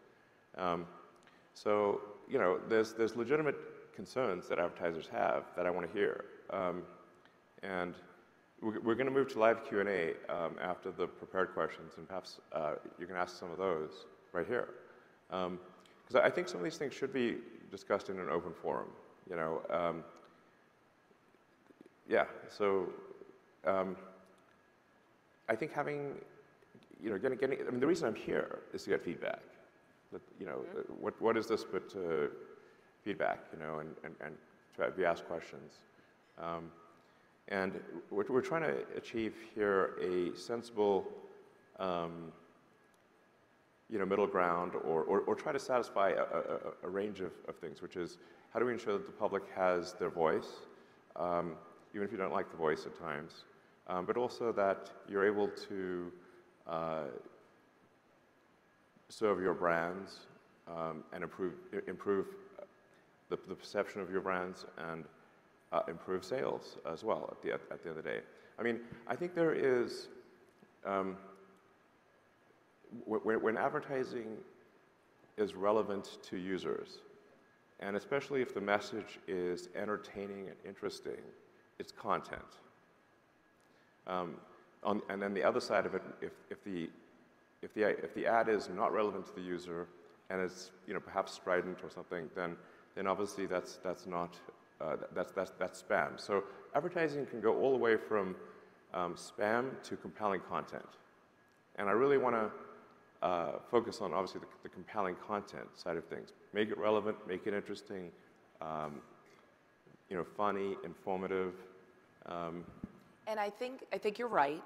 [0.57, 0.85] Um,
[1.53, 3.55] so, you know, there's, there's legitimate
[3.93, 6.25] concerns that advertisers have that I want to hear.
[6.49, 6.83] Um,
[7.61, 7.95] and
[8.63, 12.39] we're, we're going to move to live Q&A um, after the prepared questions, and perhaps
[12.53, 14.69] uh, you can ask some of those right here.
[15.29, 17.37] Because I think some of these things should be
[17.69, 18.87] discussed in an open forum,
[19.29, 19.61] you know.
[19.69, 20.03] Um,
[22.07, 22.89] yeah, so
[23.65, 23.95] um,
[25.49, 26.15] I think having,
[27.01, 29.41] you know, getting, getting, I mean, the reason I'm here is to get feedback.
[30.11, 32.27] That, you know, uh, what, what is this but uh,
[33.03, 34.35] feedback, you know, and, and, and
[34.77, 35.73] to be asked questions.
[36.41, 36.71] Um,
[37.49, 37.79] and
[38.09, 41.05] we're, trying to achieve here a sensible,
[41.79, 42.31] um,
[43.89, 47.19] you know, middle ground or, or, or try to satisfy a, a, a- a range
[47.19, 48.17] of, of things, which is
[48.53, 50.47] how do we ensure that the public has their voice,
[51.15, 51.53] um,
[51.93, 53.43] even if you don't like the voice at times,
[53.87, 56.11] um, but also that you're able to
[56.67, 57.03] uh,
[59.09, 60.21] serve your brands
[60.67, 61.53] um, and improve,
[61.87, 62.27] improve
[63.29, 65.03] the, the perception of your brands and
[65.73, 68.19] uh, improve sales as well at the, at the end of the day.
[68.59, 70.07] I mean, I think there is,
[70.85, 71.17] um,
[73.05, 74.37] when, when advertising
[75.37, 76.99] is relevant to users,
[77.79, 81.17] and especially if the message is entertaining and interesting,
[81.79, 82.41] it's content.
[84.05, 84.35] Um,
[84.83, 86.89] on, and then the other side of it, if, if, the,
[87.61, 89.87] if, the, if the ad is not relevant to the user
[90.29, 92.55] and it's you know, perhaps strident or something, then,
[92.95, 94.35] then obviously that's, that's not,
[94.81, 96.19] uh, that's, that's, that's spam.
[96.19, 96.43] So
[96.75, 98.35] advertising can go all the way from
[98.93, 100.85] um, spam to compelling content.
[101.77, 106.05] And I really want to uh, focus on obviously the, the compelling content side of
[106.05, 106.29] things.
[106.53, 108.11] Make it relevant, make it interesting,
[108.61, 109.01] um,
[110.09, 111.53] you know, funny, informative.
[112.25, 112.63] Um,
[113.27, 114.61] And I think, I think you're right.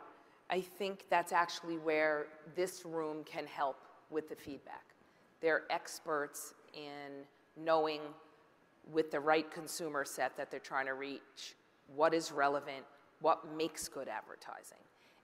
[0.50, 3.78] I think that's actually where this room can help
[4.10, 4.84] with the feedback.
[5.42, 7.24] They're experts in
[7.64, 8.02] knowing
[8.92, 11.56] with the right consumer set that they're trying to reach
[11.96, 12.86] what is relevant,
[13.22, 14.78] what makes good advertising.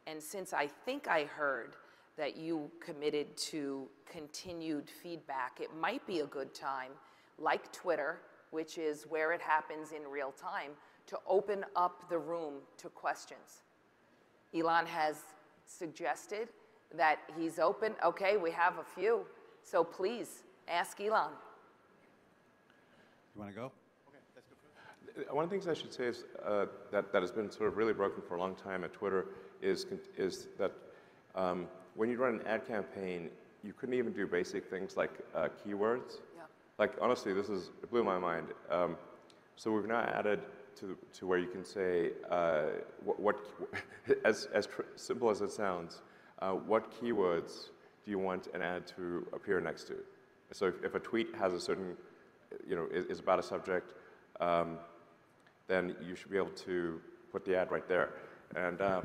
[0.08, 1.76] And since I think I heard
[2.18, 6.92] that you committed to continued feedback, it might be a good time,
[7.40, 8.20] like Twitter,
[8.52, 10.72] which is where it happens in real time,
[11.08, 13.64] to open up the room to questions.
[14.54, 15.18] Elon has
[15.66, 16.50] suggested
[16.96, 17.94] that he's open.
[18.06, 19.26] Okay, we have a few.
[19.64, 21.32] So please ask Elon.
[23.36, 23.72] You want to go?
[25.18, 27.70] Uh, One of the things I should say is uh, that, that has been sort
[27.70, 29.26] of really broken for a long time at Twitter
[29.62, 29.86] is,
[30.18, 30.72] is that
[31.36, 33.30] um, when you run an ad campaign,
[33.64, 36.20] you couldn't even do basic things like uh, keywords.
[36.36, 36.44] Yeah.
[36.78, 38.48] Like honestly, this is it blew my mind.
[38.70, 38.98] Um,
[39.56, 40.42] so we've now added
[40.80, 42.64] to, to where you can say uh,
[43.04, 43.36] what, what
[44.26, 46.02] as as tr- simple as it sounds,
[46.40, 47.70] uh, what keywords
[48.04, 49.96] do you want an ad to appear next to?
[50.52, 51.96] So if, if a tweet has a certain,
[52.68, 53.94] you know, is, is about a subject,
[54.40, 54.78] um,
[55.68, 57.00] then you should be able to
[57.32, 58.14] put the ad right there.
[58.56, 59.02] And uh,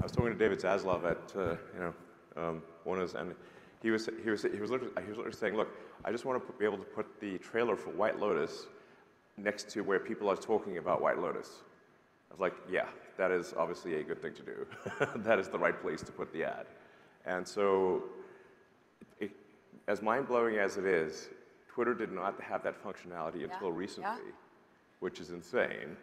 [0.00, 1.94] I was talking to David Zaslav at uh, you know
[2.36, 3.34] um, Warner's, and
[3.82, 5.68] he was he was he was literally, he was literally saying, look,
[6.04, 8.66] I just want to be able to put the trailer for White Lotus
[9.36, 11.62] next to where people are talking about White Lotus.
[12.30, 14.66] I was like, yeah, that is obviously a good thing to do.
[15.16, 16.66] that is the right place to put the ad.
[17.24, 18.04] And so,
[19.20, 19.30] it,
[19.88, 21.28] as mind blowing as it is,
[21.76, 23.74] Twitter did not have that functionality until yeah.
[23.74, 24.32] recently,
[25.00, 25.94] which is insane.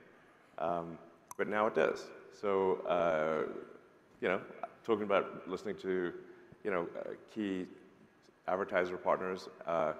[0.59, 0.99] Um,
[1.35, 2.05] but now it does.
[2.39, 3.51] So, uh,
[4.21, 4.39] you know,
[4.85, 6.13] talking about listening to,
[6.63, 7.65] you know, uh, key
[8.47, 9.93] advertiser partners, uh,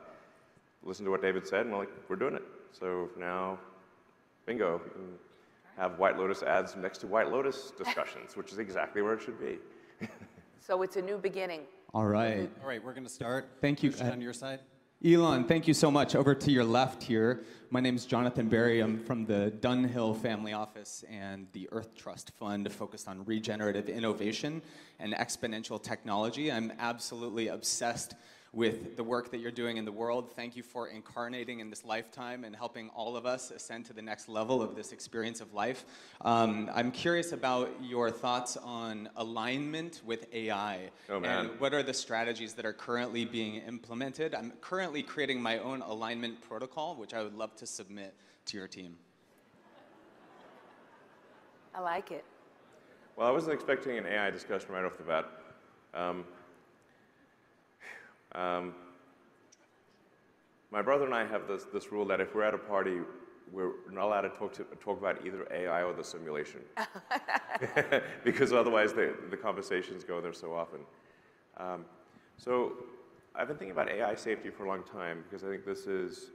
[0.83, 2.43] listen to what David said, and we're like, we're doing it.
[2.71, 3.57] So now,
[4.45, 5.07] bingo, you can
[5.75, 9.39] have White Lotus ads next to White Lotus discussions, which is exactly where it should
[9.39, 9.57] be.
[10.59, 11.61] So it's a new beginning.
[11.95, 12.47] All right.
[12.61, 13.49] All right, we're going to start.
[13.59, 13.89] Thank you.
[13.89, 14.59] Christian, on your side.
[15.05, 16.15] Elon, thank you so much.
[16.15, 18.79] Over to your left here, my name is Jonathan Berry.
[18.79, 24.61] I'm from the Dunhill Family Office and the Earth Trust Fund focused on regenerative innovation
[24.99, 26.49] and exponential technology.
[26.49, 28.15] I'm absolutely obsessed
[28.53, 30.31] with the work that you're doing in the world.
[30.35, 34.01] Thank you for incarnating in this lifetime and helping all of us ascend to the
[34.01, 35.85] next level of this experience of life.
[36.21, 40.91] Um, I'm curious about your thoughts on alignment with AI.
[41.09, 41.47] Oh, man.
[41.47, 44.35] And what are the strategies that are currently being implemented?
[44.35, 48.13] I'm currently creating my own alignment protocol, which I would love to submit
[48.45, 48.95] to your team.
[51.73, 52.23] I like it.
[53.15, 55.25] Well, I wasn't expecting an AI discussion right off the bat.
[55.95, 56.23] Um,
[58.35, 58.73] um,
[60.71, 62.99] my brother and I have this, this rule that if we're at a party,
[63.51, 66.61] we're not allowed to talk, to talk about either AI or the simulation.
[68.23, 70.79] because otherwise the, the conversations go there so often.
[71.57, 71.85] Um,
[72.37, 72.73] so
[73.35, 76.31] I've been thinking about AI safety for a long time because I think this is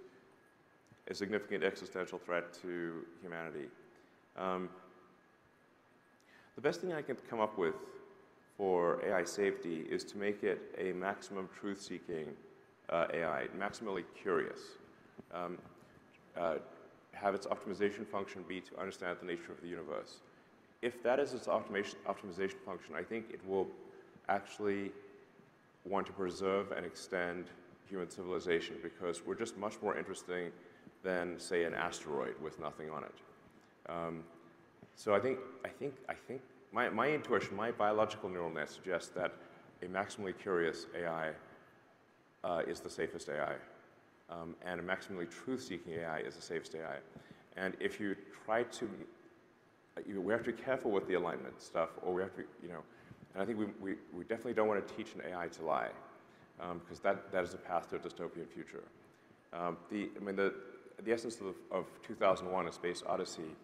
[1.08, 3.66] a significant existential threat to humanity.
[4.36, 4.68] Um,
[6.54, 7.74] the best thing I can come up with
[8.58, 12.26] for AI safety is to make it a maximum truth-seeking
[12.90, 14.58] uh, AI, maximally curious.
[15.32, 15.56] Um,
[16.36, 16.56] uh,
[17.12, 20.18] have its optimization function be to understand the nature of the universe.
[20.82, 23.68] If that is its optimization, optimization function, I think it will
[24.28, 24.92] actually
[25.84, 27.46] want to preserve and extend
[27.88, 30.50] human civilization because we're just much more interesting
[31.02, 33.14] than, say, an asteroid with nothing on it.
[33.88, 34.22] Um,
[34.94, 36.40] so I think, I think, I think
[36.72, 39.32] my, my intuition, my biological neural net suggests that
[39.82, 41.30] a maximally curious AI
[42.44, 43.54] uh, is the safest AI.
[44.30, 46.96] Um, and a maximally truth-seeking AI is the safest AI.
[47.56, 48.88] And if you try to,
[50.06, 52.68] you, we have to be careful with the alignment stuff, or we have to, you
[52.68, 52.82] know,
[53.34, 55.88] and I think we, we, we definitely don't want to teach an AI to lie,
[56.56, 58.82] because um, that, that is a path to a dystopian future.
[59.52, 60.54] Um, the, I mean, the,
[61.04, 63.54] the essence of, of 2001, A Space Odyssey,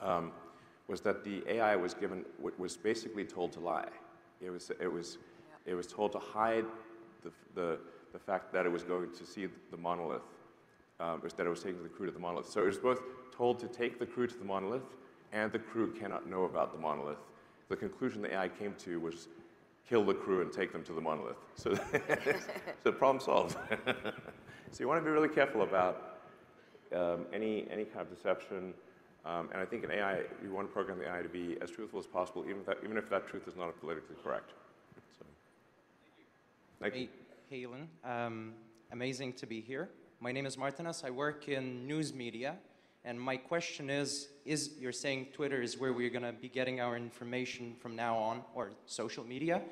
[0.00, 0.32] um,
[0.88, 2.24] was that the AI was given,
[2.58, 3.88] was basically told to lie.
[4.40, 5.18] It was, it was,
[5.66, 6.64] it was told to hide
[7.22, 7.78] the, the,
[8.12, 10.22] the fact that it was going to see the monolith,
[10.98, 12.48] um, that it was taking the crew to the monolith.
[12.48, 13.02] So it was both
[13.36, 14.82] told to take the crew to the monolith,
[15.32, 17.18] and the crew cannot know about the monolith.
[17.68, 19.28] The conclusion the AI came to was
[19.86, 21.36] kill the crew and take them to the monolith.
[21.54, 21.74] So,
[22.84, 23.56] so problem solved.
[24.70, 26.18] so you want to be really careful about
[26.94, 28.72] um, any, any kind of deception.
[29.28, 31.70] Um, and I think in AI, you want to program the AI to be as
[31.70, 34.52] truthful as possible, even if that, even if that truth is not politically correct.
[35.18, 35.26] So,
[36.80, 37.08] thank you.
[37.50, 37.88] Hey, Elon.
[38.04, 38.54] Um,
[38.90, 39.90] amazing to be here.
[40.20, 41.04] My name is Martinas.
[41.04, 42.56] I work in news media.
[43.04, 46.80] And my question is, is you're saying Twitter is where we're going to be getting
[46.80, 49.62] our information from now on, or social media?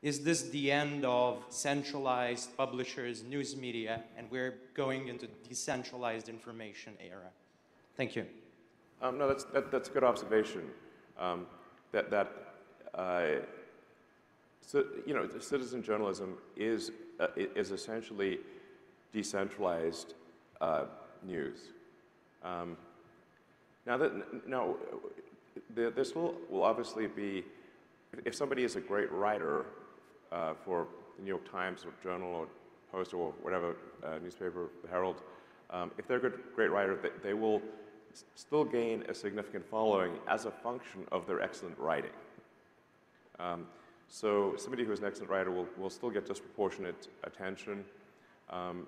[0.00, 6.94] Is this the end of centralized publishers, news media, and we're going into decentralized information
[7.00, 7.30] era?
[7.96, 8.26] Thank you.
[9.02, 10.62] Um, no, that's, that, that's a good observation.
[11.18, 11.46] Um,
[11.90, 12.32] that, that
[12.94, 13.24] uh,
[14.64, 18.38] so, you know, citizen journalism is, uh, is essentially
[19.12, 20.14] decentralized
[20.60, 20.84] uh,
[21.26, 21.58] news.
[22.44, 22.76] Um,
[23.86, 24.12] now, that,
[24.46, 24.76] now
[25.74, 27.44] this will, will obviously be,
[28.24, 29.66] if somebody is a great writer
[30.30, 30.86] uh, for
[31.16, 32.46] the New York Times or Journal or
[32.92, 35.22] Post or whatever uh, newspaper, Herald,
[35.70, 37.60] um, if they're a good, great writer, they, they will
[38.34, 42.10] still gain a significant following as a function of their excellent writing.
[43.38, 43.66] Um,
[44.08, 47.84] so somebody who is an excellent writer will, will still get disproportionate attention,
[48.50, 48.86] um,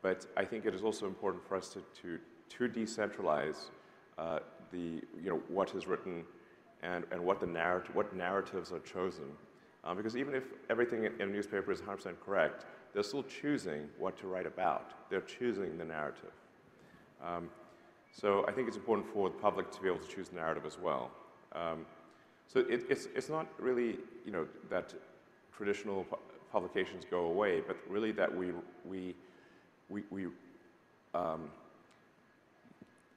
[0.00, 2.18] but I think it is also important for us to, to
[2.58, 3.70] to decentralize
[4.18, 4.40] uh,
[4.70, 6.24] the, you know, what is written
[6.82, 9.24] and, and what, the narrative, what narratives are chosen.
[9.84, 14.16] Um, because even if everything in a newspaper is 100% correct, they're still choosing what
[14.18, 14.92] to write about.
[15.10, 16.32] They're choosing the narrative.
[17.24, 17.48] Um,
[18.12, 20.64] so I think it's important for the public to be able to choose the narrative
[20.66, 21.10] as well.
[21.54, 21.86] Um,
[22.46, 24.94] so it, it's, it's not really, you know, that
[25.56, 26.16] traditional pu
[26.52, 28.52] publications go away, but really that we,
[28.84, 29.14] we,
[29.88, 30.26] we, we
[31.14, 31.48] um,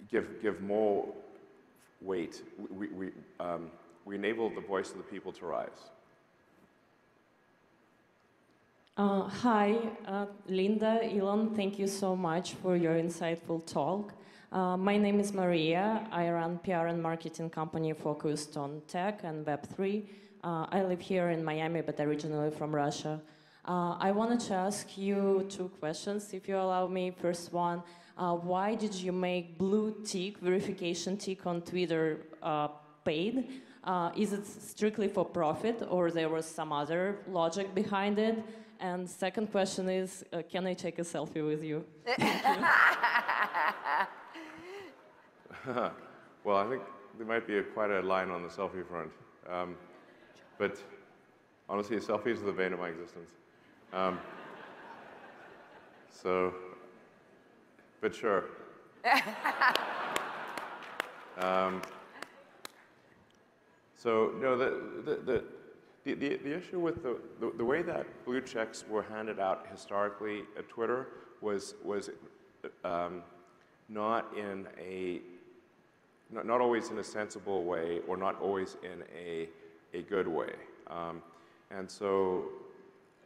[0.09, 1.05] give, give more
[2.01, 2.43] weight.
[2.69, 3.09] We, we,
[3.41, 3.69] um,
[4.05, 5.91] we enable the voice of the people to rise.
[8.95, 9.75] Uh, hi,
[10.07, 14.13] uh, Linda, Elon, thank you so much for your insightful talk.
[14.51, 16.07] Uh, my name is Maria.
[16.11, 20.03] I run PR and marketing company focused on tech and Web3.
[20.43, 23.19] Uh, I live here in Miami, but originally from Russia.
[23.67, 27.11] Uh, I wanted to ask you two questions, if you allow me.
[27.11, 27.81] First one,
[28.17, 32.67] uh, why did you make blue tick, verification tick on Twitter uh,
[33.03, 33.61] paid?
[33.83, 38.43] Uh, is it strictly for profit or there was some other logic behind it?
[38.79, 41.85] And second question is, uh, can I take a selfie with you?
[46.43, 46.83] well, I think
[47.17, 49.11] there might be a, quite a line on the selfie front.
[49.49, 49.75] Um,
[50.57, 50.81] but
[51.67, 53.31] honestly, selfies are the bane of my existence.
[53.93, 54.19] Um,
[56.09, 56.53] so,
[58.01, 58.45] but sure.
[61.39, 61.81] um,
[63.95, 65.43] so, no, the, the, the,
[66.03, 69.65] the, the, the issue with the, the, the, way that blue checks were handed out
[69.71, 71.07] historically at Twitter
[71.41, 72.09] was, was
[72.83, 73.23] um,
[73.89, 75.21] not in a,
[76.31, 79.47] not, not always in a sensible way or not always in a,
[79.93, 80.53] a good way.
[80.87, 81.21] Um,
[81.71, 82.45] and so,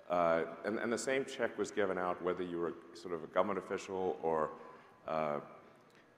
[0.09, 3.27] uh, and, and the same check was given out whether you were sort of a
[3.27, 4.49] government official or
[5.07, 5.39] uh,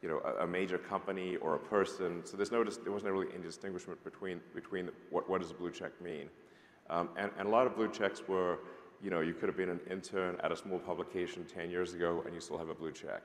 [0.02, 2.26] you know, a, a, major company or a person.
[2.26, 5.72] So there's no, there wasn't really any distinguishment between, between what, what does a blue
[5.72, 6.28] check mean.
[6.90, 8.60] Um, and, and a lot of blue checks were,
[9.04, 12.24] you know, you could have been an intern at a small publication 10 years ago
[12.26, 13.22] and you still have a blue check.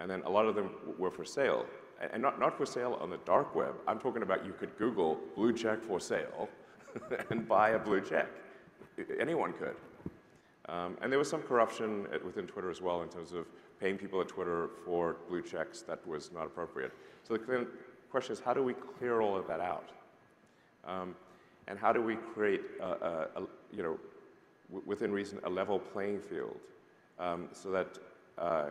[0.00, 1.64] And then a lot of them were for sale.
[2.12, 3.74] And not, not for sale on the dark web.
[3.86, 6.48] I'm talking about you could Google blue check for sale
[7.30, 8.28] and buy a blue check.
[9.20, 9.76] Anyone could.
[10.68, 13.46] Um, and there was some corruption at, within Twitter as well in terms of
[13.80, 16.92] paying people at Twitter for blue checks that was not appropriate.
[17.22, 17.66] So the
[18.10, 19.90] question is, how do we clear all of that out?
[20.86, 21.14] Um,
[21.66, 23.42] and how do we create, a, a, a,
[23.72, 23.98] you know,
[24.86, 26.56] within reason, a level playing field
[27.18, 27.98] um, so that,
[28.38, 28.66] uh,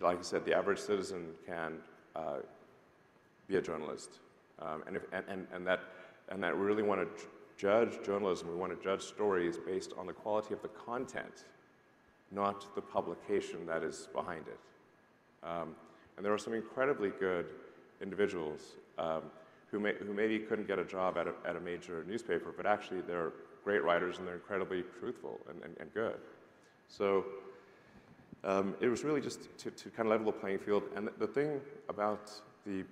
[0.00, 1.74] like I said, the average citizen can
[2.14, 2.38] uh,
[3.46, 4.18] be a journalist,
[4.60, 5.80] um, and, if, and, and, and, that,
[6.28, 7.26] and that we really want to
[7.56, 11.44] judge journalism, we want to judge stories based on the quality of the content,
[12.30, 14.58] not the publication that is behind it.
[15.46, 15.74] Um,
[16.16, 17.46] and there are some incredibly good
[18.00, 19.22] individuals um,
[19.70, 22.66] who, may, who maybe couldn't get a job at a, at a major newspaper, but
[22.66, 23.32] actually they're
[23.64, 26.16] great writers and they're incredibly truthful and, and, and good.
[26.88, 27.24] So
[28.44, 30.84] um, it was really just to, to, kind of level the playing field.
[30.94, 32.30] And the, thing about
[32.64, 32.84] the,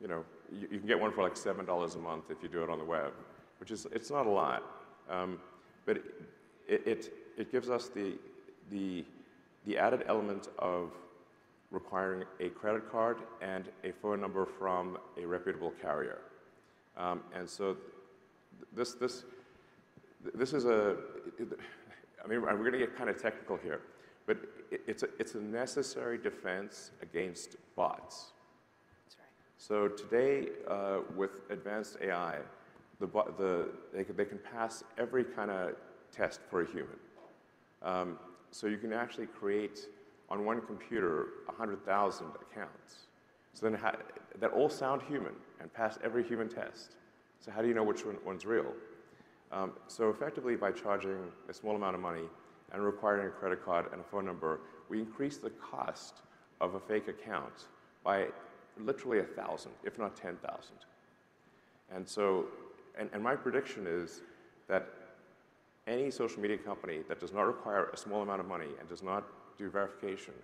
[0.00, 2.62] you know, you, you, can get one for like $7 a month if you do
[2.62, 3.12] it on the web,
[3.58, 4.62] which is, it's not a lot.
[5.10, 5.38] Um,
[5.86, 5.96] but
[6.68, 8.14] it, it, it, gives us the,
[8.70, 9.04] the,
[9.66, 10.92] the added element of
[11.70, 16.18] requiring a credit card and a phone number from a reputable carrier.
[16.96, 17.76] Um, and so
[18.74, 19.24] this, this,
[20.34, 20.96] this is a,
[22.24, 23.80] I mean, we're going to get kind of technical here,
[24.26, 24.38] but
[24.70, 28.32] it's a, it's a necessary defense against bots.
[29.04, 29.28] That's right.
[29.58, 32.38] So today, uh, with advanced AI,
[33.00, 35.72] the, the, they, can, they can pass every kind of
[36.12, 36.96] test for a human.
[37.82, 38.18] Um,
[38.50, 39.88] so you can actually create
[40.28, 43.06] on one computer 100,000 accounts.
[43.54, 43.78] So then
[44.38, 46.96] that all sound human and pass every human test.
[47.40, 48.72] So how do you know which one, one's real?
[49.50, 51.18] Um, so effectively, by charging
[51.48, 52.24] a small amount of money
[52.72, 56.16] and requiring a credit card and a phone number, we increase the cost
[56.60, 57.66] of a fake account
[58.02, 58.26] by
[58.78, 60.38] literally a thousand, if not 10,000.
[61.94, 62.46] And so,
[62.98, 64.22] and, and my prediction is
[64.68, 64.88] that
[65.86, 69.02] any social media company that does not require a small amount of money and does
[69.02, 69.24] not
[69.58, 70.34] do verification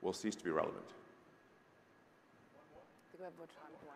[0.00, 0.84] will cease to be relevant.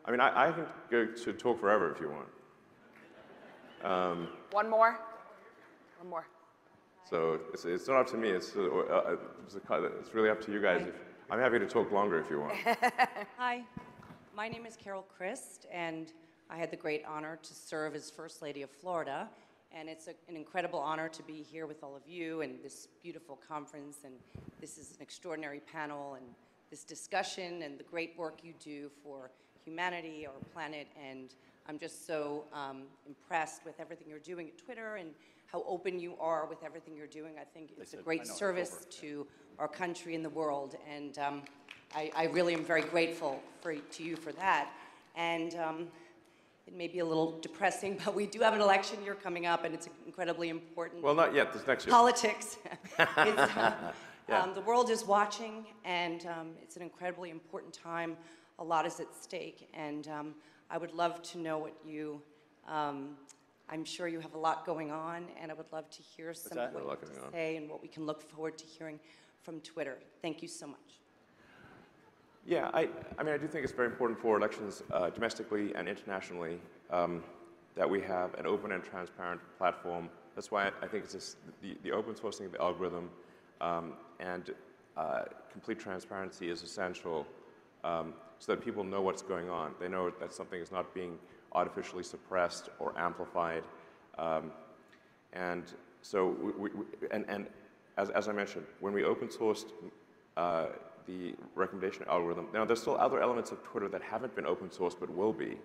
[0.05, 2.29] I mean, I, I can go to talk forever if you want.
[3.85, 4.99] Um, One more.
[5.99, 6.27] One more.
[7.09, 8.29] So it's, it's not up to me.
[8.29, 10.83] It's, uh, uh it's really up to you guys.
[10.87, 10.95] If,
[11.31, 12.55] I'm happy to talk longer if you want.
[13.39, 13.63] Hi,
[14.37, 16.13] my name is Carole Crist, and
[16.51, 19.29] I had the great honor to serve as First Lady of Florida.
[19.73, 22.89] And it's a, an incredible honor to be here with all of you and this
[23.03, 23.99] beautiful conference.
[24.05, 24.15] And
[24.61, 26.27] this is an extraordinary panel and
[26.71, 29.31] this discussion and the great work you do for
[29.65, 30.89] humanity, our planet.
[31.03, 31.35] And
[31.69, 35.11] I'm just so um, impressed with everything you're doing at Twitter and
[35.51, 37.33] how open you are with everything you're doing.
[37.41, 39.27] I think it's a great service to
[39.59, 40.77] our country and the world.
[40.95, 41.43] And um,
[41.95, 44.71] I, I, really am very grateful for, to you for that.
[45.17, 45.89] And um,
[46.67, 49.65] it may be a little depressing, but we do have an election year coming up,
[49.65, 51.03] and it's incredibly important.
[51.03, 51.53] Well, not yet.
[51.53, 51.93] This next year.
[51.93, 52.59] Politics.
[52.99, 54.43] uh, yeah.
[54.43, 58.19] um, the world is watching, and um, it's an incredibly important time.
[58.59, 60.35] A lot is at stake, and um,
[60.71, 62.21] I would love to know what you.
[63.71, 66.59] I'm sure you have a lot going on, and I would love to hear some
[66.59, 68.99] of what you have to say and what we can look forward to hearing
[69.43, 69.99] from Twitter.
[70.23, 70.79] Thank you so much.
[72.47, 72.89] Yeah, I,
[73.19, 76.59] I mean, I do think it's very important for elections uh, domestically and internationally
[76.91, 77.23] um,
[77.77, 80.09] that we have an open and transparent platform.
[80.35, 83.11] That's why I think it's just the, the open sourcing of the algorithm
[83.61, 84.55] um, and
[84.97, 87.27] uh, complete transparency is essential
[87.85, 89.75] um, so that people know what's going on.
[89.79, 91.19] They know that something is not being
[91.53, 93.63] artificially suppressed or amplified.
[94.19, 94.53] Um,
[95.33, 95.65] and
[96.03, 97.47] so, we, we, and, and
[97.97, 99.67] as, as I mentioned, when we open sourced
[100.37, 100.67] uh,
[101.07, 104.97] the recommendation algorithm, now there's still other elements of Twitter that haven't been open sourced
[104.99, 105.57] but will be.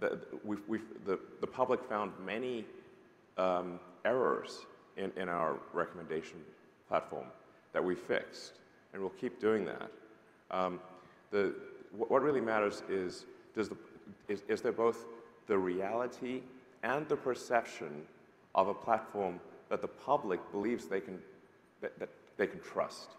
[0.00, 2.64] The, we've, we've, the, the public found many
[3.38, 4.66] um, errors
[4.96, 6.38] in, in our recommendation
[6.88, 7.26] platform
[7.72, 8.54] that we fixed,
[8.92, 9.90] and we'll keep doing that.
[10.50, 10.80] Um,
[11.30, 11.54] the,
[11.96, 13.76] what really matters is, does the,
[14.28, 15.06] is, is there both
[15.46, 16.42] the reality
[16.82, 18.02] and the perception
[18.54, 21.18] of a platform that the public believes they can,
[21.80, 23.10] that, that they can trust.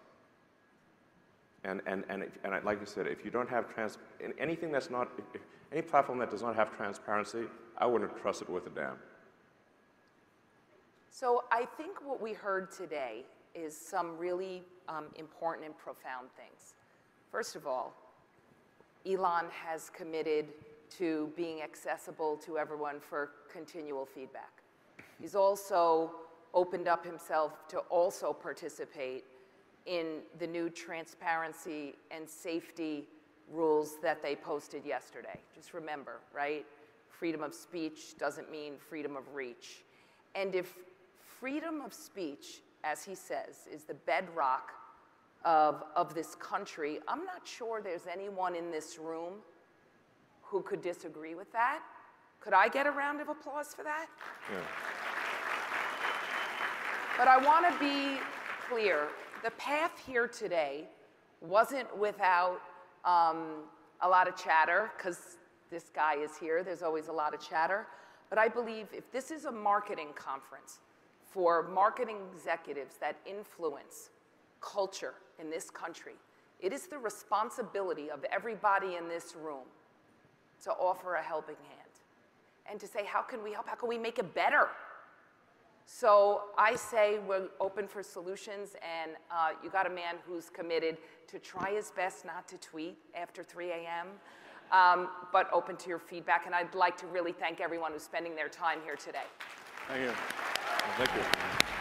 [1.64, 3.98] And, and, and, if, and like I said, if you don't have trans,
[4.38, 7.44] anything that's not, if, any platform that does not have transparency,
[7.78, 8.98] I wouldn't trust it with a damn.
[11.10, 13.24] So I think what we heard today
[13.56, 16.76] is some really um, important and profound things.
[17.32, 17.96] First of all,
[19.06, 20.46] Elon has committed
[20.98, 24.62] to being accessible to everyone for continual feedback.
[25.20, 26.12] He's also
[26.54, 29.26] opened up himself to also participate
[29.86, 33.06] in the new transparency and safety
[33.52, 35.40] rules that they posted yesterday.
[35.54, 36.66] Just remember, right?
[37.10, 39.84] Freedom of speech doesn't mean freedom of reach.
[40.34, 40.74] And if
[41.40, 44.72] freedom of speech, as he says, is the bedrock
[45.44, 49.36] of, of this country, I'm not sure there's anyone in this room
[50.48, 51.82] who could disagree with that.
[52.40, 54.08] Could I get a round of applause for that?
[54.52, 54.60] Yeah.
[57.18, 58.20] But I want to be
[58.70, 59.08] clear.
[59.44, 60.88] The path here today
[61.42, 62.60] wasn't without
[63.04, 63.64] um,
[64.02, 65.38] a lot of chatter, because
[65.72, 66.64] this guy is here.
[66.64, 67.88] There's always a lot of chatter.
[68.30, 70.80] But I believe if this is a marketing conference
[71.24, 74.10] for marketing executives that influence
[74.62, 76.16] culture in this country,
[76.60, 79.66] it is the responsibility of everybody in this room
[80.64, 81.90] to offer a helping hand
[82.70, 83.68] and to say, how can we help?
[83.68, 84.70] How can we make it better?
[85.86, 90.98] So I say we're open for solutions, and uh, you got a man who's committed
[91.28, 94.08] to try his best not to tweet after 3 a.m.,
[94.72, 96.48] um, but open to your feedback.
[96.48, 99.20] And I'd like to really thank everyone who's spending their time here today.
[99.88, 100.14] Thank you.
[100.98, 101.75] Thank you.